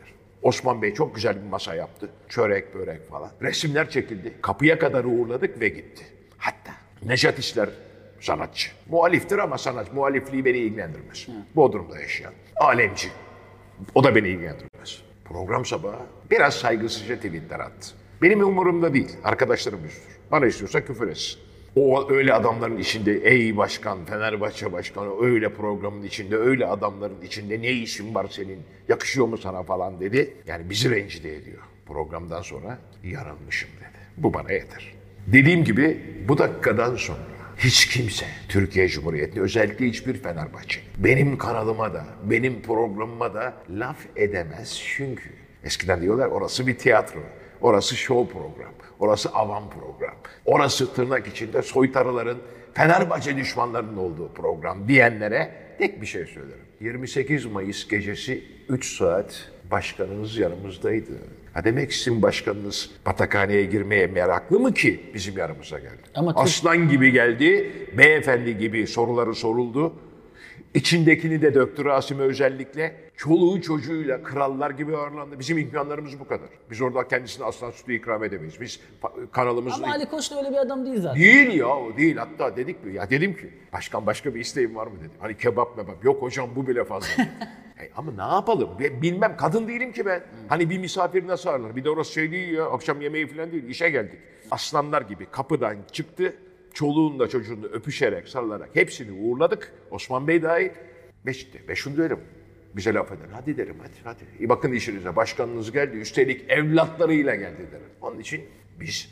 [0.42, 2.08] Osman Bey çok güzel bir masa yaptı.
[2.28, 3.30] Çörek, börek falan.
[3.42, 4.32] Resimler çekildi.
[4.42, 6.04] Kapıya kadar uğurladık ve gitti.
[6.38, 6.72] Hatta
[7.02, 7.68] Nejat İşler
[8.20, 8.70] sanatçı.
[8.90, 9.92] Muhaliftir ama sanat.
[9.94, 11.26] Muhalifliği beni ilgilendirmez.
[11.56, 12.32] Bodrum'da yaşayan.
[12.56, 13.08] Alemci.
[13.94, 15.02] O da beni ilgilendirmez.
[15.24, 15.96] Program sabahı
[16.30, 17.88] biraz saygısızca tweetler attı.
[18.22, 19.16] Benim umurumda değil.
[19.24, 20.11] Arkadaşlarım üstür.
[20.32, 21.38] Bana istiyorsa küfür etsin.
[21.76, 27.70] O öyle adamların içinde ey başkan, Fenerbahçe başkanı öyle programın içinde, öyle adamların içinde ne
[27.70, 30.34] işin var senin, yakışıyor mu sana falan dedi.
[30.46, 31.62] Yani bizi rencide ediyor.
[31.86, 33.98] Programdan sonra yanılmışım dedi.
[34.16, 34.94] Bu bana yeter.
[35.26, 37.18] Dediğim gibi bu dakikadan sonra
[37.58, 44.82] hiç kimse Türkiye Cumhuriyeti'nde özellikle hiçbir Fenerbahçe benim kanalıma da benim programıma da laf edemez
[44.96, 45.30] çünkü
[45.64, 47.20] eskiden diyorlar orası bir tiyatro,
[47.62, 52.38] orası show program, orası avam program, orası tırnak içinde soytarıların
[52.74, 56.64] Fenerbahçe düşmanlarının olduğu program diyenlere tek bir şey söylerim.
[56.80, 61.12] 28 Mayıs gecesi 3 saat başkanınız yanımızdaydı.
[61.52, 66.02] Ha demek sizin başkanınız batakhaneye girmeye meraklı mı ki bizim yanımıza geldi?
[66.14, 69.94] Ama Aslan gibi geldi, beyefendi gibi soruları soruldu.
[70.74, 72.96] İçindekini de döktü Rasim'e özellikle.
[73.16, 75.38] Çoluğu çocuğuyla krallar gibi ağırlandı.
[75.38, 76.48] Bizim imkanlarımız bu kadar.
[76.70, 78.60] Biz orada kendisine aslan sütü ikram edemeyiz.
[78.60, 78.80] Biz
[79.32, 79.82] kanalımızın...
[79.82, 81.22] Ama Ali Koç da öyle bir adam değil zaten.
[81.22, 82.16] Değil ya o değil.
[82.16, 82.94] Hatta dedik mi?
[82.94, 85.10] Ya dedim ki başkan başka bir isteğin var mı dedim.
[85.20, 86.04] Hani kebap mebap.
[86.04, 87.08] Yok hocam bu bile fazla.
[87.76, 88.70] Hey, ama ne yapalım?
[89.02, 90.22] Bilmem kadın değilim ki ben.
[90.48, 91.76] Hani bir misafir nasıl ağırlar?
[91.76, 92.64] Bir de orası şey değil ya.
[92.64, 93.64] Akşam yemeği falan değil.
[93.68, 94.18] İşe geldik.
[94.50, 96.34] Aslanlar gibi kapıdan çıktı.
[96.74, 99.72] Çoluğunla çocuğunu öpüşerek, sarılarak hepsini uğurladık.
[99.90, 100.68] Osman Bey dahil.
[101.26, 101.68] Beşikte.
[101.68, 102.18] Beşun derim.
[102.76, 103.26] Bize laf eder.
[103.32, 104.22] Hadi derim hadi hadi.
[104.40, 105.16] İyi bakın işinize.
[105.16, 105.96] Başkanınız geldi.
[105.96, 107.86] Üstelik evlatlarıyla geldi derim.
[108.00, 108.40] Onun için
[108.80, 109.08] biz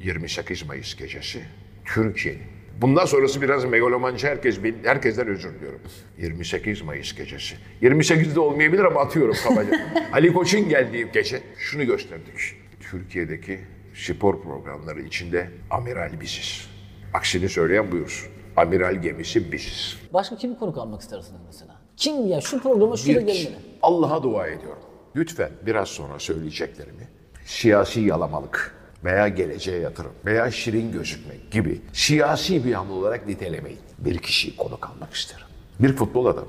[0.00, 1.42] 28 Mayıs gecesi
[1.84, 2.42] Türkiye'nin.
[2.80, 5.80] Bundan sonrası biraz megalomancı herkes bil- herkesten özür diliyorum.
[6.18, 7.56] 28 Mayıs gecesi.
[7.82, 9.80] 28'de olmayabilir ama atıyorum kabaca.
[10.12, 12.56] Ali Koç'un geldiği gece şunu gösterdik.
[12.90, 13.60] Türkiye'deki
[13.94, 16.69] spor programları içinde amiral biziz.
[17.14, 18.28] Aksini söyleyen buyursun.
[18.56, 19.96] Amiral gemisi biziz.
[20.12, 21.76] Başka kimi konuk almak istersiniz mesela?
[21.96, 23.56] Kim ya şu programa şurada Bir gelmeli.
[23.82, 24.82] Allah'a dua ediyorum.
[25.16, 27.08] Lütfen biraz sonra söyleyeceklerimi
[27.44, 33.78] siyasi yalamalık veya geleceğe yatırım veya şirin gözükmek gibi siyasi bir hamle olarak nitelemeyin.
[33.98, 35.46] Bir kişiyi konuk almak isterim.
[35.80, 36.46] Bir futbol adamı.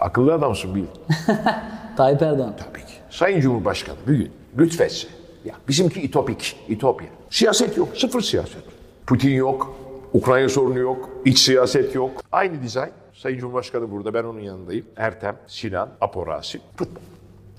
[0.00, 0.84] Akıllı adamsın bil.
[1.96, 2.56] Tayyip Erdoğan.
[2.56, 2.92] Tabii ki.
[3.10, 5.08] Sayın Cumhurbaşkanı bir gün lütfetse.
[5.44, 7.08] Ya bizimki itopik, itopya.
[7.30, 8.62] Siyaset yok, sıfır siyaset.
[9.06, 9.76] Putin yok,
[10.12, 12.10] Ukrayna sorunu yok, iç siyaset yok.
[12.32, 12.90] Aynı dizayn.
[13.14, 14.86] Sayın Cumhurbaşkanı burada, ben onun yanındayım.
[14.96, 17.00] Ertem, Sinan, Apo Rasim, futbol.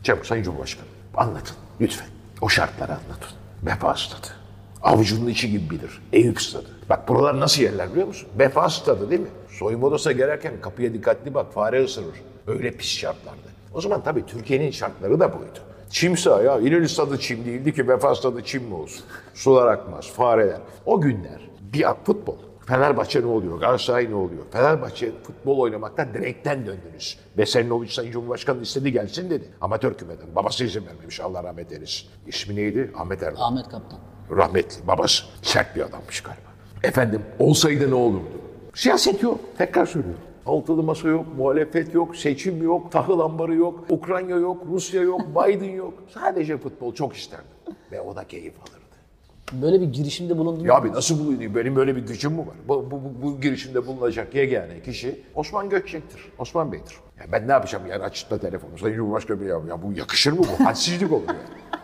[0.03, 0.85] Çabuk Sayın Cumhurbaşkanı,
[1.17, 2.07] anlatın lütfen.
[2.41, 3.29] O şartları anlatın.
[3.65, 4.27] Vefa stadı.
[4.83, 6.01] Avucunun içi gibi bilir.
[6.13, 6.69] Eyüp stadı.
[6.89, 8.29] Bak buralar nasıl yerler biliyor musun?
[8.39, 9.27] Vefa stadı değil mi?
[9.49, 12.21] Soyunma odasına girerken kapıya dikkatli bak, fare ısırır.
[12.47, 13.49] Öyle pis şartlarda.
[13.73, 15.59] O zaman tabii Türkiye'nin şartları da buydu.
[15.89, 19.05] Çim saha ya İnönü stadı çim değildi ki Vefa stadı çim mi olsun?
[19.33, 20.59] Sular akmaz, fareler.
[20.85, 22.35] O günler bir futbol.
[22.65, 23.59] Fenerbahçe ne oluyor?
[23.59, 24.43] Galatasaray ne oluyor?
[24.51, 27.19] Fenerbahçe futbol oynamaktan direkten döndünüz.
[27.37, 29.45] Veselinovic Sayın Cumhurbaşkanı istedi gelsin dedi.
[29.61, 30.35] Amatör kümeden.
[30.35, 32.07] Babası izin vermemiş Allah rahmet eylesin.
[32.27, 32.91] İsmi neydi?
[32.95, 33.51] Ahmet Erdoğan.
[33.51, 33.99] Ahmet Kaptan.
[34.31, 35.23] Rahmetli babası.
[35.41, 36.49] Sert bir adammış galiba.
[36.83, 38.41] Efendim olsaydı ne olurdu?
[38.73, 39.39] Siyaset yok.
[39.57, 40.21] Tekrar söylüyorum.
[40.45, 45.69] Altılı masa yok, muhalefet yok, seçim yok, tahıl ambarı yok, Ukrayna yok, Rusya yok, Biden
[45.75, 45.93] yok.
[46.13, 47.45] Sadece futbol çok isterdim.
[47.91, 48.88] Ve o da keyif alırdı.
[49.53, 50.65] Böyle bir girişimde bulundunuz.
[50.65, 51.55] Ya abi nasıl bulunuyor?
[51.55, 52.55] Benim böyle bir gücüm mü var?
[52.67, 56.21] Bu, bu, bu, bu girişimde bulunacak yegane kişi Osman Gökçek'tir.
[56.37, 56.95] Osman Bey'dir.
[57.19, 58.77] Ya ben ne yapacağım yani açıkta telefonu.
[58.77, 60.65] Sayın Cumhurbaşkanı ya, ya bu yakışır mı bu?
[60.65, 61.78] Hadsizlik olur yani.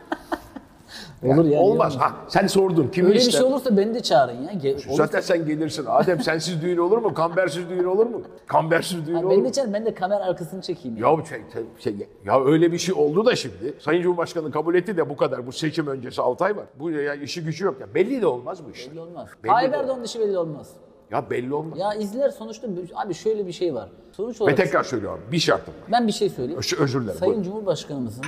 [1.23, 1.59] Olur ya.
[1.59, 1.95] Olmaz.
[1.97, 2.87] Ha, sen sordun.
[2.87, 3.31] Kimi Öyle bir ister?
[3.39, 4.51] şey olursa beni de çağırın ya.
[4.61, 4.77] Gel.
[4.91, 5.85] Zaten sen gelirsin.
[5.87, 7.13] Adem sensiz düğün olur mu?
[7.13, 8.21] Kambersiz düğün olur mu?
[8.47, 9.45] Kambersiz düğün Ha, olur beni mu?
[9.47, 9.73] de çağırın.
[9.73, 10.97] Ben de kamera arkasını çekeyim.
[10.97, 11.09] Ya.
[11.09, 11.39] Ya, şey,
[11.79, 13.73] şey- ya öyle bir şey oldu da şimdi.
[13.79, 15.47] Sayın Cumhurbaşkanı kabul etti de bu kadar.
[15.47, 16.65] Bu seçim öncesi 6 ay var.
[16.79, 17.75] Bu ya işi gücü yok.
[17.81, 17.87] Ya.
[17.95, 18.91] Belli de olmaz bu iş.
[18.91, 19.27] Belli olmaz.
[19.43, 19.89] Belli Tayyip de olmaz.
[19.89, 20.67] Erdoğan dışı belli olmaz.
[21.11, 21.79] Ya belli olmaz.
[21.79, 23.89] Ya izler sonuçta abi şöyle bir şey var.
[24.11, 25.21] Sonuç Ve olarak tekrar söylüyorum.
[25.31, 25.91] Bir şartım var.
[25.91, 26.59] ben bir şey söyleyeyim.
[26.59, 27.19] Öz- özür dilerim.
[27.19, 27.51] Sayın Buyurun.
[27.51, 28.25] Cumhurbaşkanımızın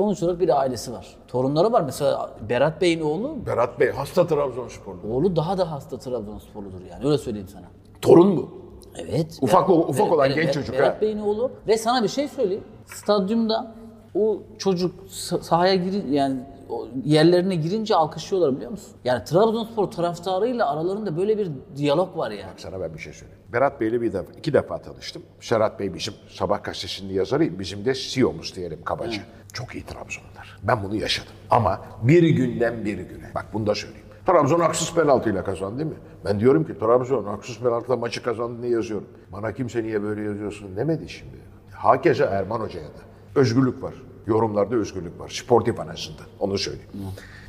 [0.00, 1.06] sonuç olarak bir ailesi var.
[1.28, 1.82] Torunları var.
[1.82, 4.98] Mesela Berat Bey'in oğlu, Berat Bey hasta Trabzonsporlu.
[5.12, 7.06] oğlu daha da hasta Trabzonsporludur yani.
[7.06, 7.64] Öyle söyleyeyim sana.
[8.02, 8.50] Torun mu?
[8.98, 9.38] Evet.
[9.42, 11.00] Ufak Berat- ufak olan genç çocuk Berat ha.
[11.00, 12.64] Bey'in oğlu ve sana bir şey söyleyeyim.
[12.86, 13.74] Stadyumda
[14.14, 16.36] o çocuk sa- sahaya girin yani
[16.70, 18.92] o yerlerine girince alkışlıyorlar biliyor musun?
[19.04, 22.50] Yani Trabzonspor taraftarıyla aralarında böyle bir diyalog var yani.
[22.56, 23.42] Sana ben bir şey söyleyeyim.
[23.52, 25.22] Berat Bey'le bir defa, iki defa tanıştım.
[25.40, 29.22] Serhat Bey bizim Sabah gazetesinin yazarı, bizim de CEO'muz diyelim kabaca.
[29.52, 30.58] Çok iyi Trabzonlar.
[30.62, 31.32] Ben bunu yaşadım.
[31.50, 34.06] Ama bir günden bir güne, bak bunu da söyleyeyim.
[34.26, 35.96] Trabzon haksız penaltıyla kazandı değil mi?
[36.24, 39.08] Ben diyorum ki Trabzon haksız penaltıyla maçı kazandı diye yazıyorum.
[39.32, 41.36] Bana kimse niye böyle yazıyorsun demedi şimdi.
[41.72, 43.00] Hakeza Erman Hoca'ya da.
[43.40, 43.94] Özgürlük var.
[44.26, 45.28] Yorumlarda özgürlük var.
[45.28, 46.22] Sportif anasında.
[46.40, 46.90] Onu söyleyeyim.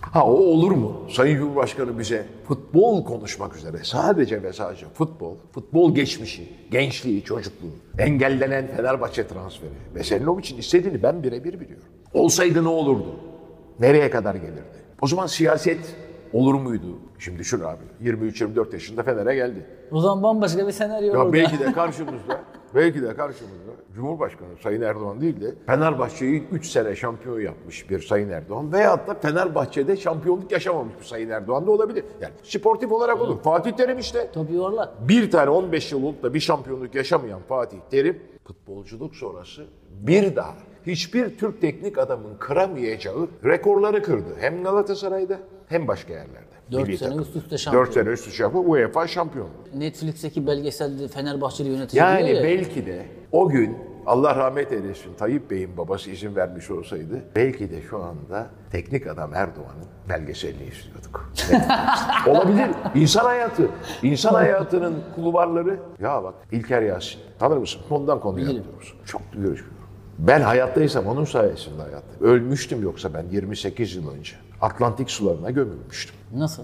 [0.02, 1.02] Ha o olur mu?
[1.10, 8.68] Sayın Cumhurbaşkanı bize futbol konuşmak üzere sadece ve sadece futbol, futbol geçmişi, gençliği, çocukluğu, engellenen
[8.68, 11.88] Fenerbahçe transferi ve Selinovic'in istediğini ben birebir biliyorum.
[12.14, 13.16] Olsaydı ne olurdu?
[13.80, 14.64] Nereye kadar gelirdi?
[15.02, 15.96] O zaman siyaset
[16.34, 16.98] olur muydu?
[17.20, 17.84] Şimdi düşün abi.
[18.10, 19.66] 23-24 yaşında Fener'e geldi.
[19.92, 21.34] O zaman bambaşka bir senaryo Ya orada.
[21.34, 22.42] belki de karşımızda,
[22.76, 28.30] belki de karşımızda Cumhurbaşkanı Sayın Erdoğan değil de Fenerbahçe'yi 3 sene şampiyon yapmış bir Sayın
[28.30, 32.04] Erdoğan veyahut da Fenerbahçe'de şampiyonluk yaşamamış bir Sayın Erdoğan da olabilir.
[32.22, 33.42] Yani sportif olarak olur.
[33.42, 34.32] Fatih Terim işte.
[34.34, 35.08] Top yuvarlak.
[35.08, 40.56] Bir tane 15 yıl olup da bir şampiyonluk yaşamayan Fatih Terim futbolculuk sonrası bir daha
[40.88, 44.36] hiçbir Türk teknik adamın kıramayacağı rekorları kırdı.
[44.40, 46.51] Hem Galatasaray'da hem başka yerlerde.
[46.72, 47.24] Dört Milli sene takım.
[47.24, 47.86] üst üste şampiyon.
[47.86, 48.66] 4 sene üst üste şampiyon.
[48.66, 49.50] UEFA şampiyonu.
[49.74, 52.44] Netflix'teki belgeselde Fenerbahçeli yönetici Yani ya.
[52.44, 57.82] belki de o gün Allah rahmet eylesin Tayyip Bey'in babası izin vermiş olsaydı belki de
[57.82, 61.32] şu anda teknik adam Erdoğan'ın belgeselini izliyorduk.
[62.28, 62.68] Olabilir.
[62.96, 63.68] İnsan hayatı.
[64.04, 65.80] İnsan hayatının kulvarları.
[66.00, 67.20] Ya bak İlker Yasin.
[67.40, 67.82] Tanır mısın?
[67.90, 68.58] Ondan konuya Bilirim.
[68.58, 68.94] yapıyoruz.
[69.06, 69.81] Çok görüşmüyorum.
[70.20, 72.26] Ben hayattaysam onun sayesinde hayatta.
[72.26, 74.34] Ölmüştüm yoksa ben 28 yıl önce.
[74.62, 76.16] Atlantik sularına gömülmüştüm.
[76.36, 76.64] Nasıl?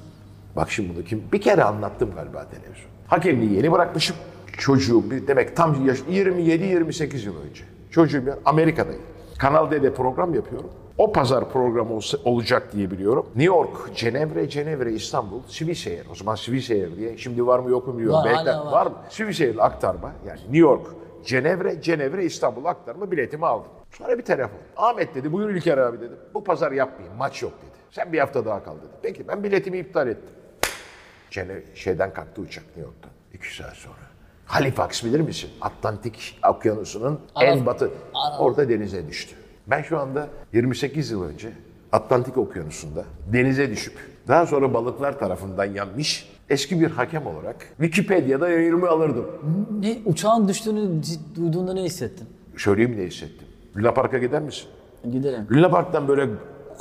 [0.55, 1.23] Bak şimdi bunu kim?
[1.33, 2.89] Bir kere anlattım galiba televizyon.
[3.07, 4.15] Hakemliği yeni bırakmışım.
[4.57, 7.63] Çocuğum bir demek tam yaş 27-28 yıl önce.
[7.91, 9.01] Çocuğum ben Amerika'dayım.
[9.39, 10.69] Kanal D'de program yapıyorum.
[10.97, 13.25] O pazar programı olacak diye biliyorum.
[13.35, 16.05] New York, Cenevre, Cenevre, İstanbul, Sivişehir.
[16.11, 17.17] O zaman Sivişehir diye.
[17.17, 18.19] Şimdi var mı yok mu bilmiyorum.
[18.19, 18.71] Var, Belki var.
[18.71, 18.93] var mı?
[19.09, 20.11] Sivişehir aktarma.
[20.27, 20.87] Yani New York,
[21.27, 23.71] Cenevre, Cenevre, İstanbul aktarma biletimi aldım.
[23.91, 24.59] Sonra bir telefon.
[24.77, 26.17] Ahmet dedi buyur İlker abi dedim.
[26.33, 27.77] Bu pazar yapmayayım maç yok dedi.
[27.91, 28.85] Sen bir hafta daha kal dedi.
[29.01, 30.35] Peki ben biletimi iptal ettim.
[31.31, 33.11] Cene, şeyden kalktı uçak New York'tan.
[33.33, 33.95] iki saat sonra.
[34.45, 35.49] Halifax bilir misin?
[35.61, 37.91] Atlantik Okyanusu'nun en batı.
[38.13, 38.41] Arap.
[38.41, 39.35] Orada denize düştü.
[39.67, 41.51] Ben şu anda 28 yıl önce
[41.91, 43.93] Atlantik Okyanusu'nda denize düşüp
[44.27, 49.25] daha sonra balıklar tarafından yanmış eski bir hakem olarak Wikipedia'da yerimi alırdım.
[49.79, 51.01] Ne uçağın düştüğünü
[51.35, 52.27] duyduğunda ne hissettin?
[52.57, 53.47] Söyleyeyim ne hissettim.
[53.77, 54.67] Luna Park'a gider misin?
[55.11, 55.47] Giderim.
[55.51, 56.29] Luna Park'tan böyle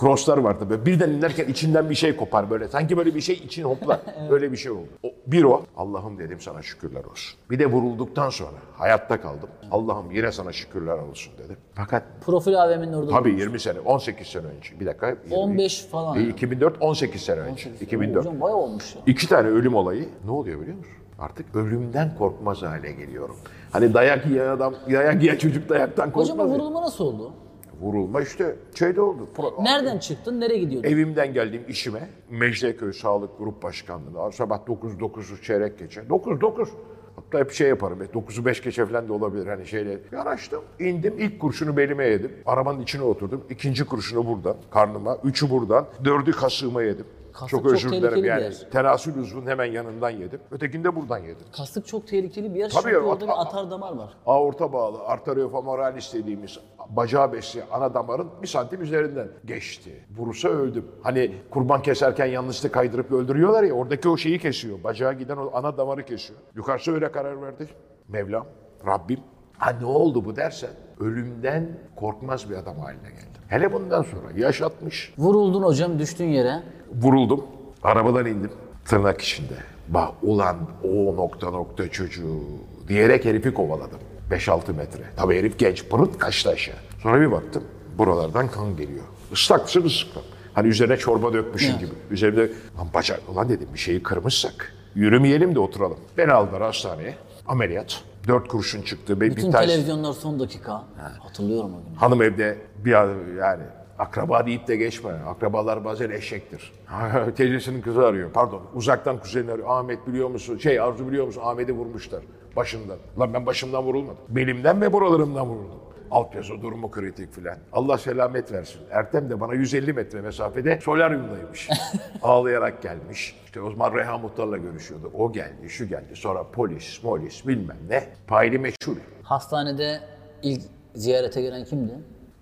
[0.00, 0.70] crosslar vardı.
[0.70, 2.68] Böyle birden inerken içinden bir şey kopar böyle.
[2.68, 4.00] Sanki böyle bir şey için hoplar.
[4.30, 4.88] Öyle bir şey oldu.
[5.02, 5.62] O, bir o.
[5.76, 7.38] Allah'ım dedim sana şükürler olsun.
[7.50, 9.48] Bir de vurulduktan sonra hayatta kaldım.
[9.70, 11.56] Allah'ım yine sana şükürler olsun dedim.
[11.74, 13.11] Fakat Profil AVM'nin orada.
[13.11, 14.80] tabii 20 sene, 18 sene önce.
[14.80, 15.09] Bir dakika.
[15.09, 16.18] 20, 15 falan.
[16.18, 17.70] E, 2004, 18 sene önce.
[17.80, 18.26] 2004.
[18.26, 19.02] Hocam bayağı olmuş ya.
[19.06, 20.92] İki tane ölüm olayı ne oluyor biliyor musun?
[21.18, 23.37] Artık ölümden korkmaz hale geliyorum.
[23.72, 26.30] Hani dayak yiyen adam, dayak yiyen çocuk dayaktan korkmaz.
[26.30, 27.32] Hocam o vurulma nasıl oldu?
[27.80, 29.28] Vurulma işte şeyde oldu.
[29.62, 30.40] Nereden çıktın?
[30.40, 30.88] Nereye gidiyordun?
[30.88, 32.08] Evimden geldim işime.
[32.30, 34.32] Mecidiyeköy Sağlık Grup Başkanlığı'na.
[34.32, 36.08] Sabah 9 9'u çeyrek geçe.
[36.08, 36.68] 9 9.
[37.16, 37.98] Hatta hep şey yaparım.
[38.14, 39.46] 9'u 5 geçe falan da olabilir.
[39.46, 39.98] Hani şeyle.
[40.12, 40.62] Yanaştım.
[40.78, 41.14] indim.
[41.18, 42.32] ilk kurşunu belime yedim.
[42.46, 43.44] Arabanın içine oturdum.
[43.50, 44.56] İkinci kurşunu buradan.
[44.70, 45.18] Karnıma.
[45.24, 45.86] Üçü buradan.
[46.04, 47.06] Dördü kasığıma yedim.
[47.37, 48.42] Kasık çok çok özür dilerim yani.
[48.42, 48.70] yer.
[48.72, 50.40] Tenasül uzvun hemen yanından yedim.
[50.51, 51.46] Ötekini de buradan yedim.
[51.57, 52.70] Kastık çok tehlikeli bir yer.
[52.70, 54.16] Tabii Çünkü orada bir atar damar var.
[54.27, 60.05] Aorta bağlı arteriofemoralis dediğimiz bacağı besleyen ana damarın bir santim üzerinden geçti.
[60.16, 60.85] Vursa öldüm.
[61.03, 64.85] Hani kurban keserken yanlışlıkla kaydırıp öldürüyorlar ya oradaki o şeyi kesiyor.
[64.85, 66.38] Bacağa giden o ana damarı kesiyor.
[66.55, 67.68] Yukarısı öyle karar verdi.
[68.09, 68.46] Mevlam,
[68.87, 69.20] Rabbim.
[69.59, 70.70] Ha ne oldu bu dersen
[71.01, 73.36] ölümden korkmaz bir adam haline geldim.
[73.48, 75.12] Hele bundan sonra yaş 60.
[75.18, 76.62] Vuruldun hocam düştün yere.
[76.94, 77.44] Vuruldum.
[77.82, 78.50] Arabadan indim.
[78.85, 79.54] Tırnak içinde.
[79.88, 82.40] Bak ulan o nokta nokta çocuğu
[82.88, 83.98] diyerek herifi kovaladım.
[84.30, 85.02] 5-6 metre.
[85.16, 85.88] Tabii herif genç.
[85.88, 86.74] Pırıt kaçtı aşağı.
[87.02, 87.64] Sonra bir baktım.
[87.98, 89.04] Buralardan kan geliyor.
[89.32, 90.24] Islak mısın ıslak.
[90.54, 91.80] Hani üzerine çorba dökmüşün Evet.
[91.80, 91.90] gibi.
[92.11, 92.40] Üzerinde
[92.78, 93.20] lan bacak.
[93.32, 94.72] Ulan dedim bir şeyi kırmışsak.
[94.94, 95.98] Yürümeyelim de oturalım.
[96.18, 97.14] Beni aldılar hastaneye.
[97.48, 98.00] Ameliyat.
[98.28, 99.20] Dört kurşun çıktı.
[99.20, 100.85] Bütün bir tanesi- televizyonlar son dakika.
[101.20, 101.96] Hatırlıyorum o günü.
[101.96, 103.62] Hanım evde bir yani
[103.99, 105.11] akraba deyip de geçme.
[105.11, 106.72] Akrabalar bazen eşektir.
[107.37, 108.33] Teyzesinin kızı arıyor.
[108.33, 109.68] Pardon uzaktan kuzenini arıyor.
[109.70, 110.59] Ahmet biliyor musun?
[110.59, 111.42] Şey Arzu biliyor musun?
[111.44, 112.22] Ahmet'i vurmuşlar
[112.57, 112.99] başından.
[113.18, 114.18] Lan ben başımdan vurulmadım.
[114.29, 115.81] Belimden ve buralarımdan vuruldum.
[116.11, 117.59] Altyazı durumu kritik filan.
[117.72, 118.81] Allah selamet versin.
[118.90, 121.68] Ertem de bana 150 metre mesafede solaryumdaymış.
[122.22, 123.37] Ağlayarak gelmiş.
[123.44, 125.11] İşte o zaman Reha Muhtar'la görüşüyordu.
[125.14, 126.11] O geldi, şu geldi.
[126.16, 128.05] Sonra polis, molis bilmem ne.
[128.27, 128.96] Payli meçhul.
[129.22, 130.01] Hastanede
[130.42, 130.62] ilk
[130.94, 131.92] ziyarete gelen kimdi?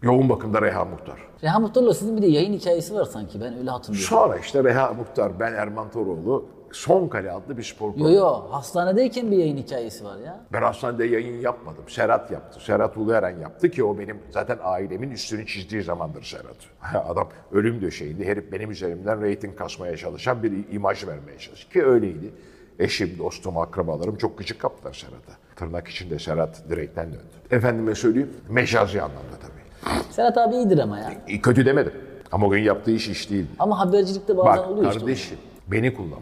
[0.05, 1.19] Yoğun bakımda Reha Muhtar.
[1.43, 3.41] Reha Muhtar'la sizin bir de yayın hikayesi var sanki.
[3.41, 4.09] Ben öyle hatırlıyorum.
[4.09, 8.15] Sonra işte Reha Muhtar, ben Erman Toroğlu, Son Kale adlı bir spor Yo programı.
[8.15, 10.41] yo hastanedeyken bir yayın hikayesi var ya.
[10.53, 11.85] Ben hastanede yayın yapmadım.
[11.89, 12.61] Serhat yaptı.
[12.65, 16.57] Serhat Ulueren yaptı ki o benim zaten ailemin üstünü çizdiği zamandır Serhat.
[17.09, 21.73] Adam ölüm döşeğinde herif benim üzerimden reyting kasmaya çalışan bir imaj vermeye çalıştı.
[21.73, 22.31] Ki öyleydi.
[22.79, 25.33] Eşim, dostum, akrabalarım çok gıcık kaptılar Serhat'a.
[25.57, 27.23] Tırnak içinde Serhat direkten döndü.
[27.51, 29.64] Efendime söyleyeyim, mecazi anlamda tabii.
[30.11, 31.13] Serhat abi iyidir ama ya.
[31.29, 31.93] İyi, Kötü demedim.
[32.33, 33.49] Ama o gün yaptığı iş iş değildi.
[33.59, 34.99] Ama habercilikte bazen Bak oluyor işte.
[35.01, 36.19] kardeşim beni kullanma.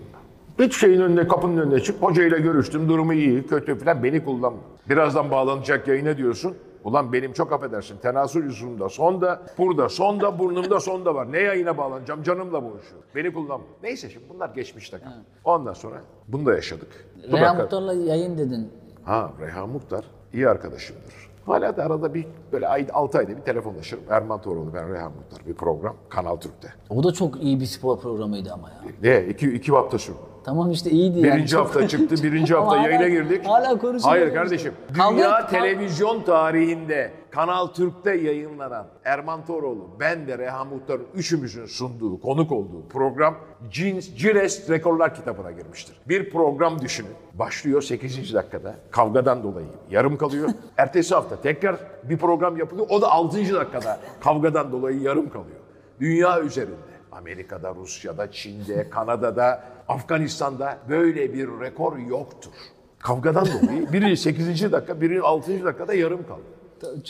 [0.58, 2.02] Hiç şeyin önüne kapının önüne çık.
[2.02, 4.58] Hocayla görüştüm durumu iyi kötü falan beni kullanma.
[4.88, 6.54] Birazdan bağlanacak yayına diyorsun.
[6.84, 11.32] Ulan benim çok affedersin tenasül yüzümde sonda burada sonda burnumda sonda var.
[11.32, 13.02] Ne yayına bağlanacağım canımla boğuşuyor.
[13.14, 13.64] Beni kullanma.
[13.82, 15.14] Neyse şimdi bunlar geçmişte kaldı.
[15.44, 15.96] Ondan sonra
[16.28, 17.06] bunu da yaşadık.
[17.30, 17.54] Dur Reha.
[17.54, 18.68] Muhtar'la yayın dedin.
[19.04, 21.31] Ha Reha Muhtar iyi arkadaşımdır.
[21.46, 24.02] Hala da arada bir böyle ay, 6 ayda bir telefonlaşırım.
[24.10, 26.68] Erman Toroğlu ben Reha Muhtar bir program Kanal Türk'te.
[26.90, 28.76] O da çok iyi bir spor programıydı ama ya.
[29.02, 29.26] Ne?
[29.26, 30.18] İki, iki hafta sürdü.
[30.44, 31.36] Tamam işte iyiydi yani.
[31.36, 33.46] Birinci hafta çıktı, birinci hafta Ama yayına hala- girdik.
[33.46, 34.04] Hala konuşuyoruz.
[34.06, 34.72] Hayır kardeşim.
[34.96, 41.66] Kavga- Dünya kav- televizyon tarihinde Kanal Türk'te yayınlanan Erman Toroğlu, ben de Reha Muhtar'ın üçümüzün
[41.66, 43.34] sunduğu, konuk olduğu program
[43.76, 45.96] Guinness Guinness Rekorlar kitabına girmiştir.
[46.08, 47.10] Bir program düşünün.
[47.34, 48.34] Başlıyor 8.
[48.34, 48.74] dakikada.
[48.90, 50.48] Kavgadan dolayı yarım kalıyor.
[50.78, 52.86] Ertesi hafta tekrar bir program yapılıyor.
[52.90, 53.36] O da 6.
[53.54, 55.56] dakikada kavgadan dolayı yarım kalıyor.
[56.00, 62.50] Dünya üzerinde Amerika'da, Rusya'da, Çin'de, Kanada'da, Afganistan'da böyle bir rekor yoktur.
[62.98, 64.72] Kavgadan dolayı biri 8.
[64.72, 65.64] dakika, biri 6.
[65.64, 66.42] dakikada yarım kaldı.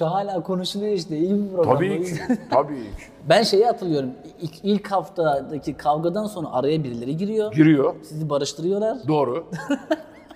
[0.01, 1.17] Hala konuşuluyor işte.
[1.19, 1.75] iyi bir program.
[1.75, 2.15] Tabii ki,
[2.51, 3.03] tabii ki.
[3.29, 4.11] Ben şeyi hatırlıyorum.
[4.41, 7.53] İlk, ilk haftadaki kavgadan sonra araya birileri giriyor.
[7.53, 8.99] Giriyor, Sizi barıştırıyorlar.
[9.09, 9.47] doğru,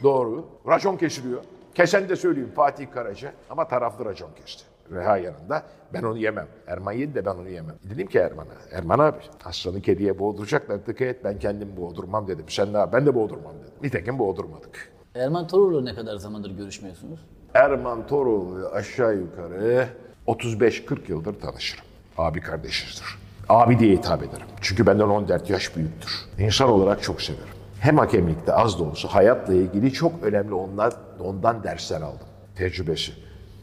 [0.02, 0.44] doğru.
[0.68, 1.40] Racon kesiliyor.
[1.74, 4.64] Kesen de söyleyeyim Fatih Karaca ama taraflı racon kesti.
[4.92, 5.62] Reha yanında.
[5.94, 6.46] Ben onu yemem.
[6.66, 7.75] Erman yedi de ben onu yemem.
[7.90, 12.44] Dedim ki Erman'a, Erman abi aslanı kediye boğduracaklar dikkat et ben kendim boğdurmam dedim.
[12.49, 12.92] Sen ne?
[12.92, 13.75] Ben de boğdurmam dedim.
[13.83, 14.92] Nitekim boğdurmadık.
[15.14, 17.20] Erman Toroğlu ne kadar zamandır görüşmüyorsunuz?
[17.55, 19.88] Erman Toroğlu aşağı yukarı
[20.27, 21.85] 35-40 yıldır tanışırım.
[22.18, 23.18] Abi kardeşizdir.
[23.49, 24.46] Abi diye hitap ederim.
[24.61, 26.11] Çünkü benden 14 yaş büyüktür.
[26.38, 27.46] İnsan olarak çok severim.
[27.81, 32.27] Hem hakemlikte az da olsa hayatla ilgili çok önemli ondan, ondan dersler aldım.
[32.57, 33.12] Tecrübesi.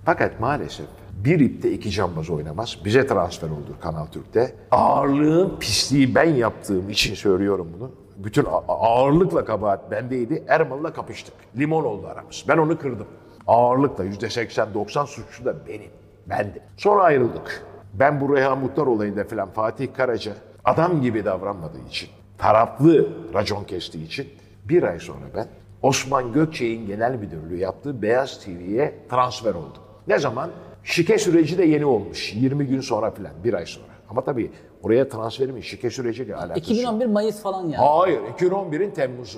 [0.05, 0.85] Fakat maalesef
[1.25, 2.77] bir ipte iki cambaz oynamaz.
[2.85, 4.55] Bize transfer oldu Kanal Türk'te.
[4.71, 7.91] Ağırlığın pisliği ben yaptığım için söylüyorum bunu.
[8.17, 10.43] Bütün ağırlıkla kabahat bendeydi.
[10.47, 11.33] Erman'la kapıştık.
[11.57, 12.45] Limon oldu aramız.
[12.47, 13.07] Ben onu kırdım.
[13.47, 15.89] Ağırlıkla yüzde 80-90 suçlu da benim.
[16.29, 16.61] Bendim.
[16.77, 17.65] Sonra ayrıldık.
[17.93, 20.33] Ben bu Reha Muhtar olayında falan Fatih Karaca
[20.65, 24.27] adam gibi davranmadığı için, taraflı racon kestiği için
[24.65, 25.47] bir ay sonra ben
[25.81, 29.83] Osman Gökçek'in genel müdürlüğü yaptığı Beyaz TV'ye transfer oldum.
[30.07, 30.49] Ne zaman?
[30.83, 32.33] Şike süreci de yeni olmuş.
[32.35, 33.87] 20 gün sonra falan, bir ay sonra.
[34.09, 34.51] Ama tabii
[34.83, 36.69] oraya transferimin şike süreciyle alakası yok.
[36.79, 37.75] 2011 Mayıs falan yani.
[37.75, 39.37] Hayır, 2011'in Temmuz'u.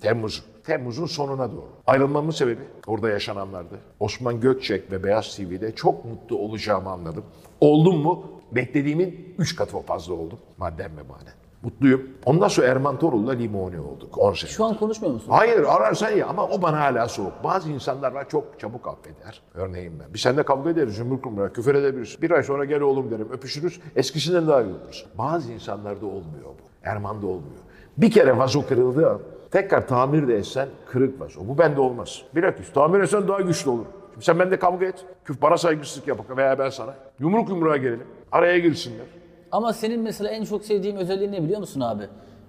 [0.00, 0.42] Temmuz'u.
[0.64, 1.68] Temmuz'un sonuna doğru.
[1.86, 3.78] Ayrılmamın sebebi orada yaşananlardı.
[4.00, 7.24] Osman Gökçek ve Beyaz TV'de çok mutlu olacağımı anladım.
[7.60, 8.24] Oldum mu?
[8.52, 10.38] Beklediğimin 3 katı fazla oldum.
[10.58, 11.34] Madden ve manen.
[11.62, 12.10] Mutluyum.
[12.24, 14.18] Ondan sonra Erman Torul'la Limoni olduk.
[14.18, 14.50] 10 sene.
[14.50, 15.30] Şu an konuşmuyor musun?
[15.30, 17.32] Hayır ararsan ya ama o bana hala soğuk.
[17.44, 19.42] Bazı insanlar var çok çabuk affeder.
[19.54, 20.14] Örneğin ben.
[20.14, 22.22] Biz seninle kavga ederiz, yumruk yumruğa, küfür edebiliriz.
[22.22, 23.80] Bir ay sonra gel oğlum derim, öpüşürüz.
[23.96, 25.06] Eskisinden daha iyi oluruz.
[25.18, 26.88] Bazı insanlarda olmuyor bu.
[26.88, 27.62] Erman'da olmuyor.
[27.98, 29.18] Bir kere vazo kırıldığı an
[29.50, 31.40] tekrar tamir de etsen kırık vazo.
[31.48, 32.22] Bu bende olmaz.
[32.34, 33.86] Bilakis tamir etsen daha güçlü olur.
[34.12, 35.04] Şimdi sen bende kavga et.
[35.24, 36.94] Küf bana saygısızlık yap veya ben sana.
[37.18, 38.06] Yumruk yumruğa gelelim.
[38.32, 39.06] Araya girsinler.
[39.52, 42.04] Ama senin mesela en çok sevdiğim özelliğin ne biliyor musun abi?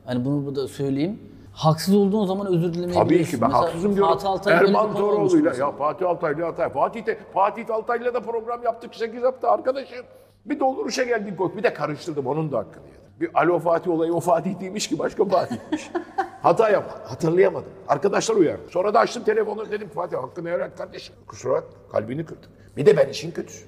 [0.06, 1.20] Hani bunu burada söyleyeyim.
[1.54, 4.18] Haksız olduğun zaman özür dilemeyi Tabii ki ben Mesela haksızım diyorum.
[4.18, 6.70] Fatih bir Erman Toroğlu'yla ya Fatih Altaylı Altay.
[6.70, 10.06] Fatih de Fatih Altaylı'yla da program yaptık 8 hafta arkadaşım.
[10.46, 11.56] Bir dolduruşa geldik koç.
[11.58, 13.02] Bir de karıştırdım onun da hakkını yedim.
[13.22, 15.92] Bir alo Fatih olayı o Fatih değilmiş ki başka Fatih'miş.
[16.42, 17.02] Hata yap.
[17.10, 17.70] Hatırlayamadım.
[17.88, 18.62] Arkadaşlar uyardı.
[18.70, 21.16] Sonra da açtım telefonu dedim Fatih hakkını helal kardeşim.
[21.28, 22.50] Kusura bakma kalbini kırdım.
[22.78, 23.66] Bir de ben işin kötüsü.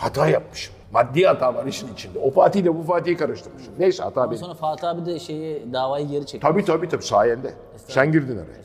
[0.00, 0.74] Hata yapmışım.
[0.92, 2.18] Maddi hata var işin içinde.
[2.18, 3.72] O Fatih de bu Fatih'i karıştırmışım.
[3.78, 4.38] Neyse hata benim.
[4.42, 6.46] Sonra Fatih abi de şeyi davayı geri çekti.
[6.46, 7.54] Tabii tabii tabii sayende.
[7.88, 8.60] Sen girdin araya.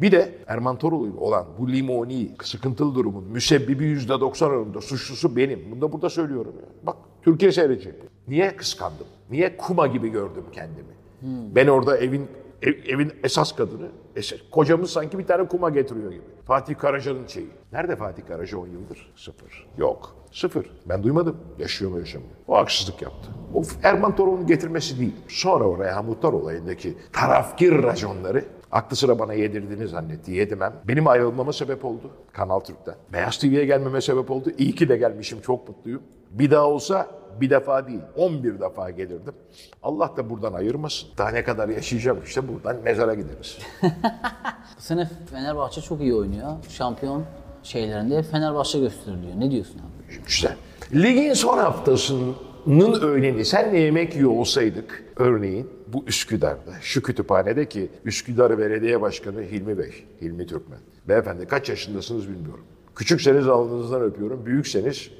[0.00, 5.70] Bir de Erman Toroğlu'yla olan bu limoni sıkıntılı durumun müsebbibi yüzde doksan oranında suçlusu benim.
[5.70, 6.66] Bunu da burada söylüyorum ya.
[6.86, 7.94] Bak Türkiye seyredecek.
[8.28, 9.06] Niye kıskandım?
[9.30, 10.88] Niye kuma gibi gördüm kendimi?
[11.54, 12.26] Ben orada evin
[12.62, 16.22] ev- evin esas kadını, esas, kocamız sanki bir tane kuma getiriyor gibi.
[16.44, 17.48] Fatih Karaca'nın şeyi.
[17.72, 19.12] Nerede Fatih Karaca 10 yıldır?
[19.16, 19.66] Sıfır.
[19.78, 20.14] Yok.
[20.32, 20.70] Sıfır.
[20.86, 21.36] Ben duymadım.
[21.58, 22.30] Yaşıyor mu yaşamıyor.
[22.48, 23.30] O haksızlık yaptı.
[23.54, 25.14] O Erman Toroğlu'nun getirmesi değil.
[25.28, 30.32] Sonra o Reha Muhtar olayındaki tarafgir raconları aklı sıra bana yedirdiğini zannetti.
[30.32, 30.74] Yedimem.
[30.88, 32.94] Benim ayrılmama sebep oldu Kanal Türk'ten.
[33.12, 34.50] Beyaz TV'ye gelmeme sebep oldu.
[34.58, 35.40] İyi ki de gelmişim.
[35.40, 36.02] Çok mutluyum.
[36.30, 37.06] Bir daha olsa
[37.40, 39.34] bir defa değil, 11 defa gelirdim.
[39.82, 41.08] Allah da buradan ayırmasın.
[41.18, 43.58] Daha ne kadar yaşayacağım işte buradan mezara gideriz.
[44.78, 46.52] Bu sene Fenerbahçe çok iyi oynuyor.
[46.68, 47.24] Şampiyon
[47.62, 49.32] şeylerinde Fenerbahçe gösteriliyor.
[49.38, 50.20] Ne diyorsun abi?
[50.28, 50.56] İşte
[50.94, 52.34] ligin son haftasının
[53.02, 59.78] öğleni senle yemek yiyor olsaydık örneğin bu Üsküdar'da şu kütüphanede ki Üsküdar Belediye Başkanı Hilmi
[59.78, 59.92] Bey,
[60.22, 60.78] Hilmi Türkmen.
[61.08, 62.64] Beyefendi kaç yaşındasınız bilmiyorum.
[62.94, 65.10] Küçükseniz alnınızdan öpüyorum, büyükseniz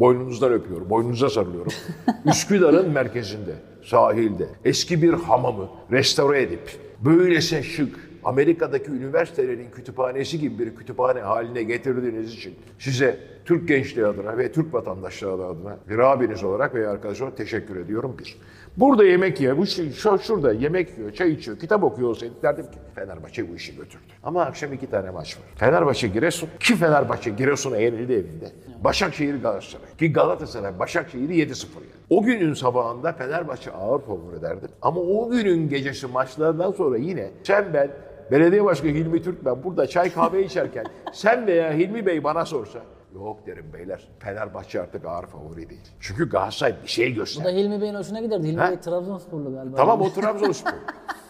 [0.00, 1.72] boynunuzdan öpüyorum, boynunuza sarılıyorum.
[2.26, 10.76] Üsküdar'ın merkezinde, sahilde eski bir hamamı restore edip böylese şık, Amerika'daki üniversitelerin kütüphanesi gibi bir
[10.76, 16.74] kütüphane haline getirdiğiniz için size Türk gençliği adına ve Türk vatandaşları adına bir abiniz olarak
[16.74, 18.38] veya arkadaş olarak teşekkür ediyorum bir.
[18.76, 22.64] Burada yemek yiyor, bu şey- şu, şurada yemek yiyor, çay içiyor, kitap okuyor olsaydık derdim
[22.64, 24.02] ki Fenerbahçe bu işi götürdü.
[24.22, 25.44] Ama akşam iki tane maç var.
[25.56, 28.52] Fenerbahçe Giresun ki Fenerbahçe Giresun'a yenildi evinde.
[28.84, 31.94] Başakşehir Galatasaray ki Galatasaray Başakşehir'i 7-0 yendi.
[32.10, 34.68] O günün sabahında Fenerbahçe ağır favori derdim.
[34.82, 37.90] Ama o günün gecesi maçlardan sonra yine sen ben
[38.30, 42.78] Belediye Başkanı Hilmi Türkmen burada çay kahve içerken sen veya Hilmi Bey bana sorsa
[43.14, 45.80] yok derim beyler Fenerbahçe artık ağır favori değil.
[46.00, 47.50] Çünkü Galatasaray bir şey Bu da.
[47.50, 48.46] Hilmi Bey'in hoşuna giderdi.
[48.46, 48.70] Hilmi Ha?
[48.70, 49.76] Bey Trabzonsporlu galiba.
[49.76, 50.72] Tamam o Trabzonspor.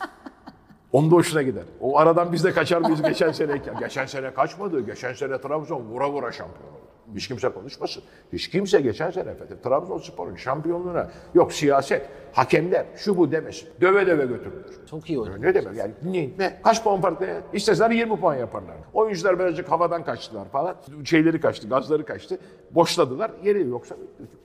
[0.94, 1.62] Onun da hoşuna gider.
[1.80, 3.62] O aradan biz de kaçar mıyız geçen sene?
[3.80, 4.80] Geçen sene kaçmadı.
[4.80, 6.80] Geçen sene Trabzon vura vura şampiyon oldu.
[7.14, 8.02] Hiç kimse konuşmasın.
[8.32, 13.68] Hiç kimse geçen sene efendim Trabzonspor'un şampiyonluğuna yok siyaset, hakemler, şu bu demesin.
[13.80, 14.86] Döve döve götürülür.
[14.90, 15.42] Çok iyi oynadı.
[15.42, 16.60] Ne demek yani ne, ne?
[16.64, 17.40] Kaç puan farklı ya?
[17.52, 18.76] İsteseler 20 puan yaparlar.
[18.92, 20.76] Oyuncular birazcık havadan kaçtılar falan.
[21.04, 22.38] Şeyleri kaçtı, gazları kaçtı.
[22.70, 23.30] Boşladılar.
[23.44, 23.96] Yeri yoksa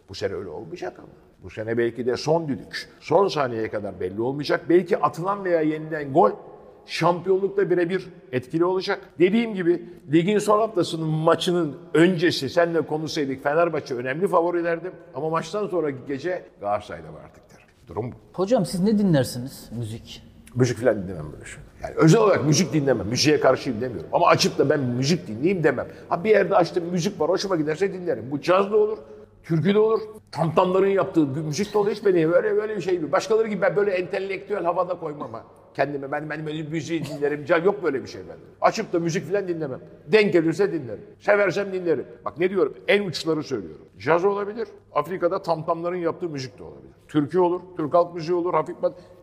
[0.10, 1.29] bu sene öyle olmayacak ama.
[1.44, 2.90] Bu sene belki de son düdük.
[3.00, 4.66] Son saniyeye kadar belli olmayacak.
[4.70, 6.32] Belki atılan veya yenilen gol
[6.86, 9.00] şampiyonlukla birebir etkili olacak.
[9.20, 14.92] Dediğim gibi ligin son haftasının maçının öncesi seninle konuşsaydık Fenerbahçe önemli favori derdim.
[15.16, 17.68] Ama maçtan sonraki gece Galatasaray'da var artık derim.
[17.88, 18.16] Durum bu.
[18.34, 19.70] Hocam siz ne dinlersiniz?
[19.78, 20.24] Müzik.
[20.56, 21.60] Müzik falan dinlemem böyle şey.
[21.84, 23.08] Yani özel olarak müzik dinlemem.
[23.08, 24.10] Müziğe karşıyım demiyorum.
[24.14, 25.88] Ama açıp da ben müzik dinleyeyim demem.
[26.10, 28.32] Ha bir yerde açtım müzik var hoşuma giderse dinlerim.
[28.32, 28.98] Bu caz da olur,
[29.44, 30.02] türkü de olur.
[30.32, 31.92] Tamtamların yaptığı müzik de olur.
[31.92, 33.12] Hiç beni böyle böyle bir şey.
[33.12, 35.44] Başkaları gibi ben böyle entelektüel havada koymam ha.
[35.74, 37.46] Kendime ben, ben böyle müziği dinlerim.
[37.46, 38.44] Caz yok böyle bir şey bende.
[38.62, 39.80] Açıp da müzik falan dinlemem.
[40.08, 41.04] Denk gelirse dinlerim.
[41.20, 42.06] Seversem dinlerim.
[42.26, 42.78] Bak ne diyorum?
[42.88, 43.86] En uçları söylüyorum.
[44.00, 44.68] Caz olabilir.
[44.94, 46.94] Afrika'da tamtamların yaptığı müzik de olabilir.
[47.08, 47.62] Türkü olur.
[47.78, 48.54] Türk halk müziği olur.
[48.54, 48.76] Hafif.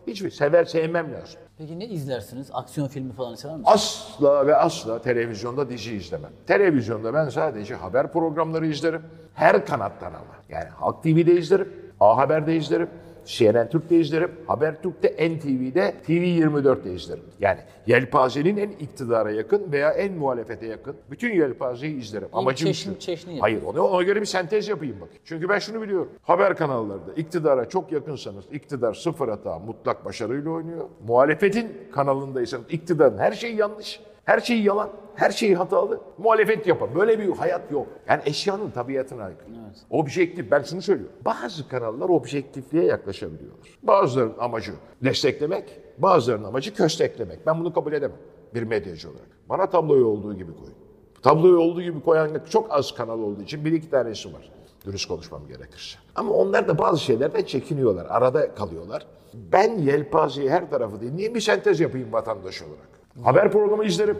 [0.06, 1.40] Hiçbir sever sevmem lazım.
[1.58, 2.48] Peki ne izlersiniz?
[2.52, 3.74] Aksiyon filmi falan sever misiniz?
[3.74, 6.30] Asla ve asla televizyonda dizi izlemem.
[6.46, 9.02] Televizyonda ben sadece haber programları izlerim.
[9.34, 10.36] Her kanattan ama.
[10.48, 11.68] Yani Halk TV'de izlerim,
[12.00, 12.88] A Haber'de izlerim,
[13.26, 17.22] CNN Türk'te izlerim, Habertürk'te, NTV'de, TV24'te izlerim.
[17.40, 22.28] Yani yelpazenin en iktidara yakın veya en muhalefete yakın bütün yelpazeyi izlerim.
[22.32, 22.98] Amacım çeşni- şu.
[22.98, 25.08] çeşni Hayır ona, ona göre bir sentez yapayım bak.
[25.24, 26.08] Çünkü ben şunu biliyorum.
[26.22, 30.84] Haber kanallarında iktidara çok yakınsanız iktidar sıfır hata mutlak başarıyla oynuyor.
[31.06, 34.00] Muhalefetin kanalındaysanız iktidarın her şeyi yanlış.
[34.26, 36.00] Her şeyi yalan, her şeyi hatalı.
[36.18, 36.94] Muhalefet yapar.
[36.94, 37.86] Böyle bir hayat yok.
[38.08, 39.48] Yani eşyanın tabiatına aykırı.
[39.90, 41.16] Objektif, ben şunu söylüyorum.
[41.24, 43.78] Bazı kanallar objektifliğe yaklaşabiliyorlar.
[43.82, 44.72] Bazılarının amacı
[45.04, 47.46] desteklemek, bazılarının amacı kösteklemek.
[47.46, 48.16] Ben bunu kabul edemem
[48.54, 49.28] bir medyacı olarak.
[49.48, 50.74] Bana tabloyu olduğu gibi koyun.
[51.22, 54.52] Tabloyu olduğu gibi koyan çok az kanal olduğu için bir iki tanesi var.
[54.86, 55.98] Dürüst konuşmam gerekirse.
[56.14, 58.06] Ama onlar da bazı şeylerden çekiniyorlar.
[58.08, 59.06] Arada kalıyorlar.
[59.34, 62.95] Ben yelpazeyi her tarafı dinleyeyim bir sentez yapayım vatandaş olarak.
[63.22, 64.16] Haber programı izlerim.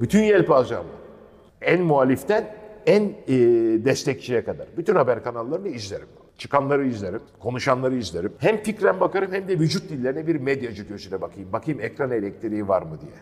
[0.00, 0.88] Bütün yelpaze ama.
[1.62, 2.54] En muhaliften
[2.86, 3.34] en e,
[3.84, 4.66] destekçiye kadar.
[4.76, 6.06] Bütün haber kanallarını izlerim.
[6.38, 8.32] Çıkanları izlerim, konuşanları izlerim.
[8.38, 11.52] Hem fikren bakarım hem de vücut dillerine bir medyacı gözüyle bakayım.
[11.52, 13.12] Bakayım ekran elektriği var mı diye.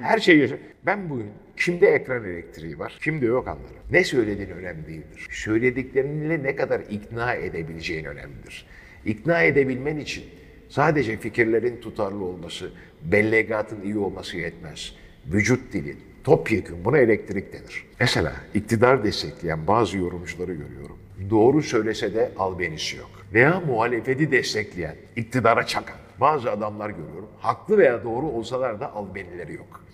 [0.00, 0.56] Her şey yaşa.
[0.86, 3.76] Ben bugün kimde ekran elektriği var, kimde yok anlarım.
[3.90, 5.28] Ne söylediğin önemli değildir.
[5.30, 8.66] Söylediklerinle ne kadar ikna edebileceğin önemlidir.
[9.04, 10.24] İkna edebilmen için
[10.68, 12.70] sadece fikirlerin tutarlı olması,
[13.04, 14.94] bellegatın iyi olması yetmez.
[15.26, 17.86] Vücut dilin, topyekun buna elektrik denir.
[18.00, 20.98] Mesela iktidar destekleyen bazı yorumcuları görüyorum.
[21.30, 23.10] Doğru söylese de albenisi yok.
[23.34, 27.28] Veya muhalefeti destekleyen, iktidara çakan bazı adamlar görüyorum.
[27.40, 29.84] Haklı veya doğru olsalar da albenileri yok.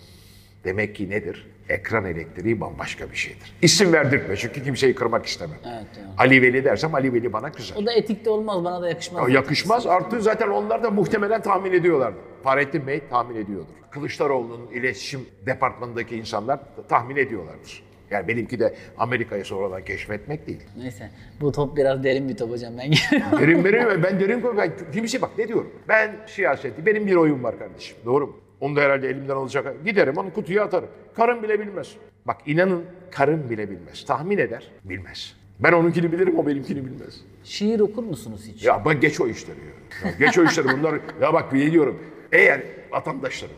[0.63, 1.47] Demek ki nedir?
[1.69, 3.53] Ekran elektriği bambaşka bir şeydir.
[3.61, 5.57] İsim verdirtme çünkü kimseyi kırmak istemem.
[5.65, 6.07] Evet, evet.
[6.17, 7.75] Ali Veli dersem Ali Veli bana kızar.
[7.77, 9.29] O da etikte olmaz, bana da yakışmaz.
[9.29, 9.87] Ya yakışmaz.
[9.87, 12.17] Artı zaten onlar da muhtemelen tahmin ediyorlardı.
[12.43, 13.73] Fahrettin Bey tahmin ediyordur.
[13.91, 16.59] Kılıçdaroğlu'nun iletişim departmanındaki insanlar
[16.89, 17.83] tahmin ediyorlardır.
[18.11, 20.63] Yani benimki de Amerika'yı sonradan keşfetmek değil.
[20.77, 21.09] Neyse,
[21.41, 22.91] bu top biraz derin bir top hocam ben.
[23.39, 24.43] Derin benim, ben derin.
[24.57, 25.71] Ben kimse bak ne diyorum.
[25.87, 27.97] Ben siyaseti, benim bir oyun var kardeşim.
[28.05, 28.37] Doğru mu?
[28.61, 29.85] Onu da herhalde elimden alacak.
[29.85, 30.89] Giderim onu kutuya atarım.
[31.15, 31.95] Karın bile bilmez.
[32.25, 34.05] Bak inanın karın bile bilmez.
[34.05, 35.35] Tahmin eder, bilmez.
[35.59, 37.21] Ben onunkini bilirim, o benimkini bilmez.
[37.43, 38.65] Şiir okur musunuz hiç?
[38.65, 40.09] Ya bak geç o işleri ya.
[40.09, 40.99] ya geç o işleri bunlar.
[41.21, 42.03] Ya bak bir diyorum.
[42.31, 43.55] Eğer vatandaşlarım,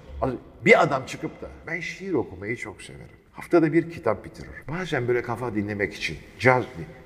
[0.65, 3.21] bir adam çıkıp da ben şiir okumayı çok severim.
[3.31, 4.49] Haftada bir kitap bitirir.
[4.67, 6.17] Bazen böyle kafa dinlemek için.
[6.39, 6.63] Caz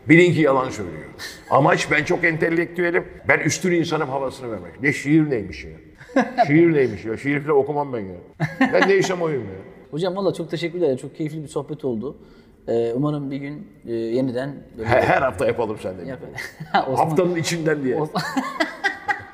[0.09, 1.05] Bilin ki yalan söylüyor.
[1.49, 3.03] Amaç ben çok entelektüelim.
[3.27, 4.81] Ben üstün insanım havasını vermek.
[4.81, 5.71] Ne şiir neymiş ya?
[6.47, 7.18] Şiir neymiş ya?
[7.18, 8.16] Şiir falan okumam ben ya.
[8.74, 9.55] Ben neysem oyum ya.
[9.91, 10.97] Hocam valla çok teşekkürler.
[10.97, 12.18] Çok keyifli bir sohbet oldu.
[12.68, 16.20] Ee, umarım bir gün e, yeniden Her, her hafta yapalım yap.
[16.88, 17.99] Osman, Haftanın içinden diye.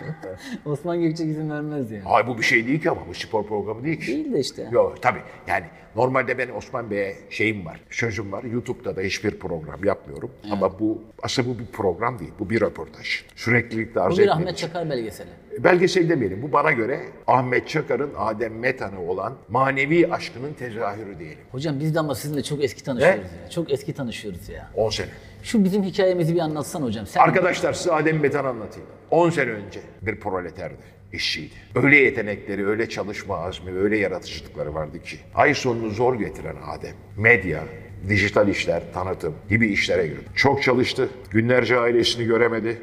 [0.66, 2.04] Osman, Gökçek izin vermez yani.
[2.04, 4.08] Hayır bu bir şey değil ki ama bu spor programı değil ki.
[4.08, 4.70] Değil de işte.
[4.72, 8.44] Yok tabii yani normalde ben Osman Bey'e şeyim var, sözüm var.
[8.44, 10.32] YouTube'da da hiçbir program yapmıyorum.
[10.52, 13.24] Ama bu aslında bu bir program değil, bu bir röportaj.
[13.36, 15.30] Süreklilikle arz Bu bir Ahmet Çakar belgeseli.
[15.60, 16.42] Belgesel demeyelim.
[16.42, 21.38] Bu bana göre Ahmet Çakar'ın Adem Metan'a olan manevi aşkının tezahürü diyelim.
[21.52, 23.50] Hocam biz de ama sizinle çok eski tanışıyoruz ya.
[23.50, 24.70] Çok eski tanışıyoruz ya.
[24.76, 25.10] 10 sene.
[25.44, 27.08] Şu bizim hikayemizi bir anlatsan hocam.
[27.08, 28.90] Sen Arkadaşlar size Adem Metan anlatayım.
[29.12, 30.84] 10 sene önce bir proleterdi,
[31.14, 31.54] işçiydi.
[31.76, 35.18] Öyle yetenekleri, öyle çalışma azmi, öyle yaratıcılıkları vardı ki.
[35.36, 37.64] Ay sonunu zor getiren Adem, medya,
[38.10, 40.26] dijital işler, tanıtım gibi işlere girdi.
[40.36, 42.78] Çok çalıştı, günlerce ailesini göremedi,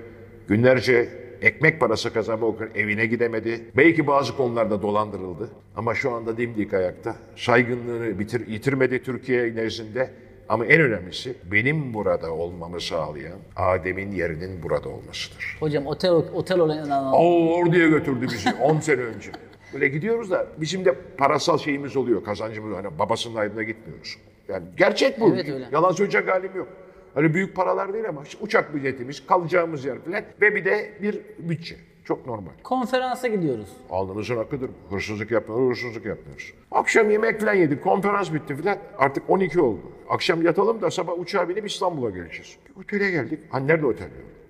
[0.49, 1.09] günlerce
[1.43, 3.61] ekmek parası kazanmak için evine gidemedi.
[3.77, 7.17] Belki bazı konularda dolandırıldı ama şu anda dimdik ayakta.
[7.37, 10.11] Saygınlığını bitir, yitirmedi Türkiye nezdinde.
[10.49, 15.57] Ama en önemlisi benim burada olmamı sağlayan Adem'in yerinin burada olmasıdır.
[15.61, 17.15] hocam otel otel olayını anlat.
[17.17, 19.31] O orduya götürdü bizi 10 sene önce.
[19.73, 24.17] Böyle gidiyoruz da bizim de parasal şeyimiz oluyor, kazancımız hani babasının aydına gitmiyoruz.
[24.49, 25.35] Yani gerçek bu.
[25.35, 25.69] Evet, öyle.
[25.73, 26.69] Yalan söyleyecek halim yok.
[27.17, 31.21] Öyle büyük paralar değil ama işte uçak biletimiz, kalacağımız yer falan ve bir de bir
[31.39, 31.77] bütçe.
[32.05, 32.51] Çok normal.
[32.63, 33.69] Konferansa gidiyoruz.
[33.91, 34.71] Alnımızın akıdır.
[34.91, 36.53] Hırsızlık yapmıyoruz, hırsızlık yapmıyoruz.
[36.71, 38.79] Akşam yemek falan yedik, konferans bitti falan.
[38.99, 39.81] Artık 12 oldu.
[40.09, 42.57] Akşam yatalım da sabah uçağa binip İstanbul'a geleceğiz.
[42.81, 43.39] Otele geldik.
[43.51, 44.09] Hani nerede otel?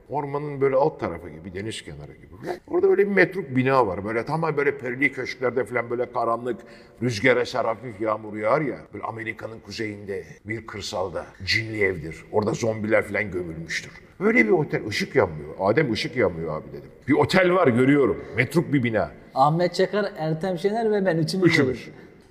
[0.09, 2.35] Ormanın böyle alt tarafı gibi, deniz kenarı gibi.
[2.69, 4.05] Orada böyle bir metruk bina var.
[4.05, 6.57] Böyle tamamen böyle perili köşklerde falan böyle karanlık,
[7.03, 8.77] rüzgar eser, hafif yağmur yağar ya.
[8.95, 12.25] Böyle Amerika'nın kuzeyinde bir kırsalda cinli evdir.
[12.33, 13.93] Orada zombiler falan gömülmüştür.
[14.21, 15.51] Öyle bir otel, ışık yanmıyor.
[15.61, 16.91] Adem ışık yanmıyor abi dedim.
[17.09, 18.25] Bir otel var görüyorum.
[18.37, 19.11] Metruk bir bina.
[19.35, 21.47] Ahmet Çakar, Ertem Şener ve ben üçümüz.
[21.53, 21.89] Üçümüz.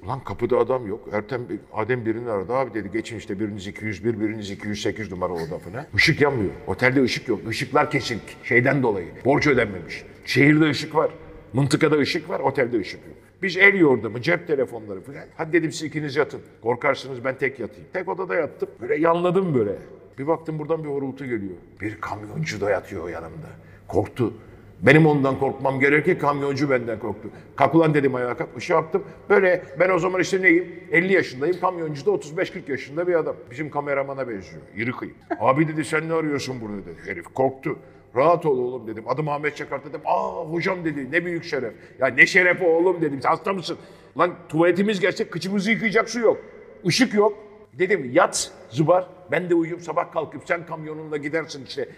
[0.08, 1.10] Ulan kapıda adam yok.
[1.12, 1.42] Ertem,
[1.74, 2.54] Adem birini aradı.
[2.54, 5.86] Abi dedi geçin işte biriniz 201, biriniz 208 numara oda falan.
[5.96, 6.52] Işık yanmıyor.
[6.68, 7.40] Otelde ışık yok.
[7.50, 8.20] Işıklar kesik.
[8.44, 9.08] Şeyden dolayı.
[9.26, 10.04] Borç ödenmemiş.
[10.26, 11.12] Şehirde ışık var.
[11.54, 12.40] Mıntıkada ışık var.
[12.40, 13.16] Otelde ışık yok.
[13.42, 15.24] Biz el yordamı, cep telefonları falan.
[15.38, 16.42] Hadi dedim siz ikiniz yatın.
[16.62, 17.88] Korkarsınız ben tek yatayım.
[17.94, 18.70] Tek odada yattım.
[18.82, 19.76] Böyle yanladım böyle.
[20.20, 21.56] Bir baktım buradan bir horultu geliyor.
[21.82, 23.48] Bir kamyoncu da yatıyor yanımda.
[23.88, 24.34] Korktu.
[24.82, 27.30] Benim ondan korkmam gerekir, kamyoncu benden korktu.
[27.56, 29.04] Kalk dedim ayağa kalk, ışığı yaptım.
[29.30, 30.80] Böyle ben o zaman işte neyim?
[30.92, 33.36] 50 yaşındayım, kamyoncu da 35-40 yaşında bir adam.
[33.52, 35.16] Bizim kameramana benziyor, iri kıyım.
[35.40, 37.00] Abi dedi sen ne arıyorsun burada dedi.
[37.06, 37.80] Herif korktu.
[38.16, 39.04] Rahat ol oğlum dedim.
[39.08, 40.02] Adım Ahmet Çakar dedim.
[40.06, 41.74] Aa hocam dedi ne büyük şeref.
[42.00, 43.20] Ya ne şerefi oğlum dedim.
[43.24, 43.78] Hasta mısın?
[44.18, 46.38] Lan tuvaletimiz gelse kıçımızı yıkayacak su yok.
[46.84, 47.38] Işık yok.
[47.74, 49.08] Dedim yat zıbar.
[49.32, 51.90] Ben de uyuyup sabah kalkıp sen kamyonunla gidersin işte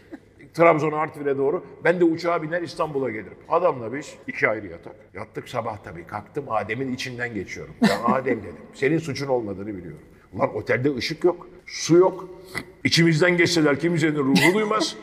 [0.54, 1.64] Trabzon Artvin'e doğru.
[1.84, 3.38] Ben de uçağa biner İstanbul'a gelirim.
[3.50, 4.96] Adamla biz iki ayrı yatak.
[5.14, 6.04] Yattık sabah tabii.
[6.08, 7.74] Kalktım Adem'in içinden geçiyorum.
[7.82, 8.56] Ya Adem dedim.
[8.74, 10.02] Senin suçun olmadığını biliyorum.
[10.34, 11.48] Ulan otelde ışık yok.
[11.66, 12.30] Su yok.
[12.84, 14.96] İçimizden geçseler kimsenin ruhu duymaz.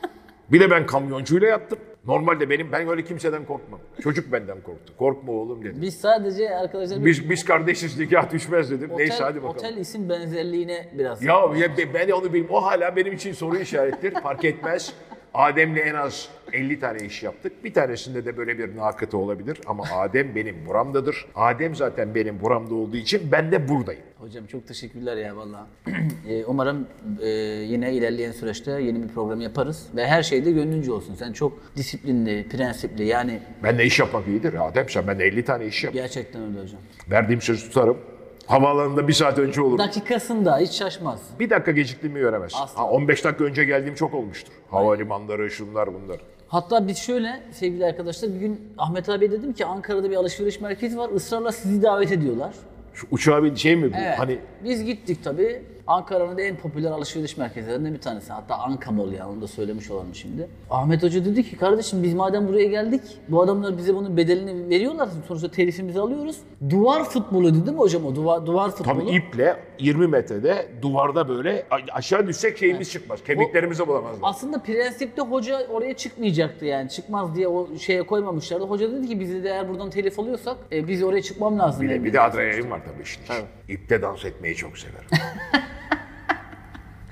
[0.52, 1.78] Bir de ben kamyoncuyla yattım.
[2.06, 3.80] Normalde benim ben öyle kimseden korkmam.
[4.02, 4.92] Çocuk benden korktu.
[4.98, 5.80] Korkma oğlum dedi.
[5.82, 8.90] Biz sadece arkadaşlar Biz biz kardeşiz nikah düşmez dedim.
[8.90, 9.56] otel, Neyse hadi bakalım.
[9.56, 11.22] otel isim benzerliğine biraz.
[11.22, 12.50] Ya, ya be- ben onu bilmiyorum.
[12.54, 14.14] O hala benim için soru işarettir.
[14.14, 14.92] Fark etmez.
[15.34, 17.64] Adem'le en az 50 tane iş yaptık.
[17.64, 19.60] Bir tanesinde de böyle bir nakıtı olabilir.
[19.66, 21.26] Ama Adem benim buramdadır.
[21.34, 24.02] Adem zaten benim buramda olduğu için ben de buradayım.
[24.18, 25.66] Hocam çok teşekkürler ya valla.
[26.28, 26.86] Ee, umarım
[27.22, 29.86] e, yine ilerleyen süreçte yeni bir program yaparız.
[29.96, 31.14] Ve her şeyde gönlünce olsun.
[31.14, 34.68] Sen çok disiplinli, prensipli yani Ben de iş yapmak iyidir.
[34.68, 35.92] Adem sen ben de 50 tane iş yap.
[35.94, 36.80] gerçekten öyle hocam.
[37.10, 37.98] Verdiğim sözü tutarım.
[38.46, 39.78] Havaalanında bir saat önce olurum.
[39.78, 41.20] Dakikasında hiç şaşmaz.
[41.40, 42.58] Bir dakika geciktiğimi göremezsin.
[42.58, 42.80] Asla.
[42.80, 44.52] Ha, 15 dakika önce geldiğim çok olmuştur.
[44.70, 46.20] Havalimanları, şunlar bunlar.
[46.48, 50.98] Hatta biz şöyle sevgili arkadaşlar bir gün Ahmet abiye dedim ki Ankara'da bir alışveriş merkezi
[50.98, 51.10] var.
[51.10, 52.54] Israrla sizi davet ediyorlar.
[52.94, 53.96] Şu uçağa bir şey mi bu?
[53.96, 54.18] Evet.
[54.18, 55.62] Hani Biz gittik tabii.
[55.86, 58.32] Ankara'nın en popüler alışveriş merkezlerinden bir tanesi.
[58.32, 60.48] Hatta Anka Mall yani onu da söylemiş olalım şimdi.
[60.70, 65.08] Ahmet Hoca dedi ki kardeşim biz madem buraya geldik bu adamlar bize bunun bedelini veriyorlar.
[65.28, 66.36] Sonuçta telifimizi alıyoruz.
[66.70, 68.98] Duvar futbolu dedi mi hocam o duvar, duvar futbolu?
[69.06, 73.24] Tabii iple 20 metrede duvarda böyle aşağı düşsek şeyimiz çıkmaz.
[73.24, 74.20] Kemiklerimizi bulamazlar.
[74.22, 78.64] Aslında prensipte hoca oraya çıkmayacaktı yani çıkmaz diye o şeye koymamışlardı.
[78.64, 81.82] Hoca dedi ki biz de eğer buradan telif alıyorsak e, biz oraya çıkmam lazım.
[81.82, 83.38] Bir de, bir de adrenalin var tabii işin içinde.
[83.68, 85.08] İpte dans etmeyi çok severim.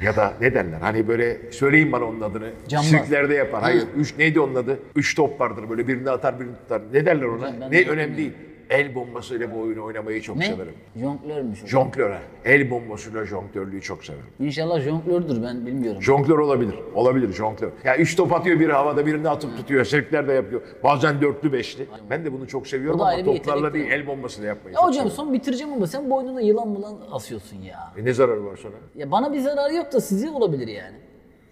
[0.03, 2.50] ya da ne derler hani böyle söyleyin bana onun adını.
[2.68, 2.86] Cambaz.
[2.86, 3.62] Sirklerde yapar.
[3.62, 3.84] Hayır.
[3.96, 4.78] Üç, neydi onun adı?
[4.96, 6.82] Üç top vardır böyle birini atar birini tutar.
[6.92, 7.42] Ne derler ona?
[7.46, 7.92] ben de ne bilmiyorum.
[7.98, 8.32] önemli değil.
[8.71, 10.47] El bombasıyla bu oyunu oynamayı çok Ne?
[10.47, 10.75] severim.
[10.97, 11.69] Jonglörmüş hocam.
[11.69, 12.13] Jonglör.
[12.45, 14.25] El bombasıyla jonglörlüğü çok severim.
[14.41, 16.03] İnşallah jonglördür ben bilmiyorum.
[16.03, 16.75] Jonglör olabilir.
[16.95, 17.71] Olabilir jonglör.
[17.85, 19.85] Ya üç top atıyor biri havada birini atıp tutuyor.
[19.85, 20.63] Sirkler de yapıyor.
[20.85, 21.87] Bazen dörtlü beşli.
[22.11, 24.95] Ben de bunu çok seviyorum O ama toplarla değil el bombasıyla yapmayı Ya çok hocam
[25.03, 25.17] severim.
[25.17, 27.93] son bitireceğim ama sen boynuna yılan mılan asıyorsun ya.
[27.97, 28.73] E ne zararı var sana?
[28.95, 30.97] Ya bana bir zararı yok da size olabilir yani.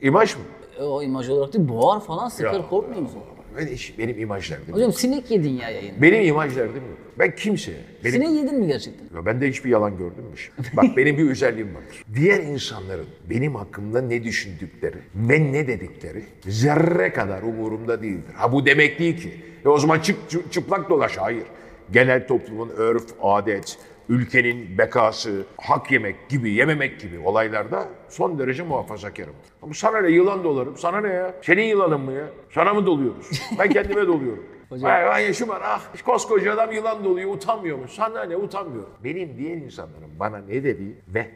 [0.02, 0.42] İmaj mı?
[0.80, 3.20] E, o imaj olarak değil boğar falan sıkar korkmuyor musun?
[3.56, 4.64] Ben hiç, benim imaj derdim.
[4.68, 4.76] yok.
[4.76, 6.02] Hocam sinek yedin ya yayın.
[6.02, 6.98] Benim imaj derdim yok.
[7.18, 9.16] Ben kimseye, benim, Sinek yedin mi gerçekten?
[9.16, 10.64] Ya ben de hiçbir yalan gördüm mü?
[10.76, 12.04] Bak benim bir özelliğim vardır.
[12.14, 18.34] Diğer insanların benim hakkımda ne düşündükleri ve ne dedikleri zerre kadar umurumda değildir.
[18.34, 19.32] Ha bu demek değil ki.
[19.64, 21.16] E o zaman çık, çı- çıplak dolaş.
[21.16, 21.44] Hayır.
[21.92, 23.78] Genel toplumun örf, adet,
[24.10, 29.34] ülkenin bekası, hak yemek gibi, yememek gibi olaylarda son derece muhafazakarım.
[29.62, 31.34] Ama sana ne yılan dolarım, sana ne ya?
[31.42, 32.26] Senin yılanın mı ya?
[32.54, 33.30] Sana mı doluyoruz?
[33.58, 34.44] Ben kendime doluyorum.
[34.70, 37.84] Vay vay yaşım var ah koskoca adam yılan doluyor utanmıyor mu?
[37.88, 38.86] Sana ne utanmıyor.
[39.04, 41.26] Benim diğer insanların bana ne dediği ve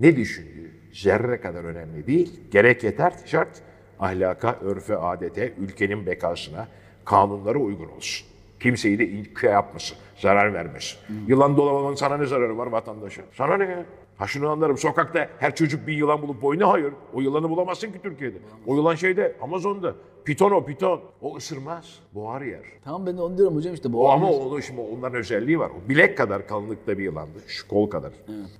[0.00, 2.40] ne düşündüğü zerre kadar önemli değil.
[2.50, 3.62] Gerek yeter şart
[4.00, 6.68] ahlaka, örfe, adete, ülkenin bekasına,
[7.04, 8.26] kanunlara uygun olsun.
[8.60, 10.98] Kimseyi de ilke yapmasın, zarar vermesin.
[11.26, 13.22] Yılan dolamamanın sana ne zararı var vatandaşa?
[13.32, 13.84] Sana ne ya?
[14.16, 16.92] Ha şunu anlarım, sokakta her çocuk bir yılan bulup boynu hayır.
[17.14, 18.36] O yılanı bulamazsın ki Türkiye'de.
[18.66, 19.94] O yılan şeyde, Amazon'da.
[20.24, 21.00] Piton o, piton.
[21.22, 22.60] O ısırmaz, boğar yer.
[22.84, 24.04] Tamam ben de onu diyorum hocam işte bu.
[24.04, 25.70] O ama onu şimdi onların özelliği var.
[25.70, 27.38] O bilek kadar kalınlıkta bir yılandı.
[27.46, 28.12] Şu kol kadar.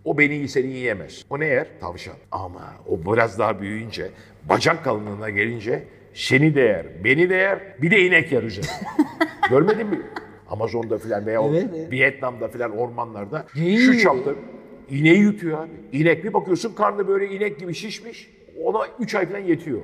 [0.05, 1.24] O beni seni yiyemez.
[1.30, 1.66] O ne yer?
[1.80, 2.14] Tavşan.
[2.32, 4.11] Ama o biraz daha büyüyünce,
[4.49, 5.84] bacak kalınlığına gelince
[6.19, 8.71] seni de yer, beni de yer, bir de inek yer üzerine.
[9.51, 10.01] Görmedin mi?
[10.51, 11.93] Amazon'da filan veya Evet, evet.
[11.93, 13.93] Vietnam'da filan ormanlarda Yiyor.
[13.93, 14.31] şu çapta
[14.91, 15.71] ineği yutuyor abi.
[15.93, 18.31] İnek bir bakıyorsun karnı böyle inek gibi şişmiş.
[18.64, 19.81] Ona 3 ay falan yetiyor.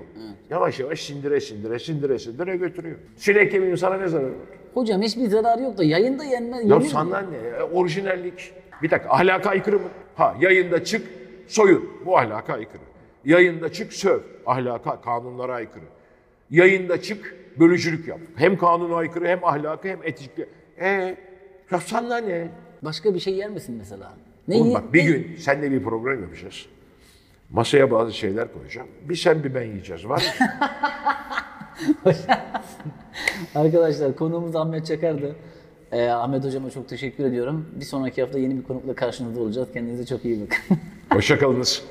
[0.50, 2.96] Yavaş yavaş sindire sindire sindire sindire götürüyor.
[3.16, 4.34] Sinek yeminin sana ne zararı var?
[4.74, 6.70] Hocam hiçbir zararı yok da yayında yenmez.
[6.70, 7.36] Ya sana ne?
[7.48, 7.68] ya?
[7.72, 8.52] Orijinallik.
[8.82, 9.88] Bir dakika ahlaka aykırı mı?
[10.14, 11.06] Ha yayında çık
[11.48, 11.90] soyun.
[12.06, 12.82] Bu ahlaka aykırı.
[13.24, 14.20] Yayında çık söv.
[14.46, 15.84] Ahlaka, kanunlara aykırı.
[16.50, 18.20] Yayında çık bölücülük yap.
[18.36, 20.46] Hem kanuna aykırı hem ahlaka hem etikle.
[20.80, 21.16] E
[21.70, 22.48] ya sana ne?
[22.82, 24.12] Başka bir şey yer misin mesela?
[24.48, 26.66] Ne Oğlum bak bir gün seninle bir program yapacağız.
[27.50, 28.88] Masaya bazı şeyler koyacağım.
[29.08, 30.08] Bir sen bir ben yiyeceğiz.
[30.08, 30.46] Var mı?
[33.54, 35.36] Arkadaşlar konuğumuz Ahmet Çakar'dı.
[35.92, 37.66] Ee, Ahmet hocama çok teşekkür ediyorum.
[37.80, 39.68] Bir sonraki hafta yeni bir konukla karşınızda olacağız.
[39.72, 40.78] Kendinize çok iyi bakın.
[41.16, 41.84] Hoşçakalınız.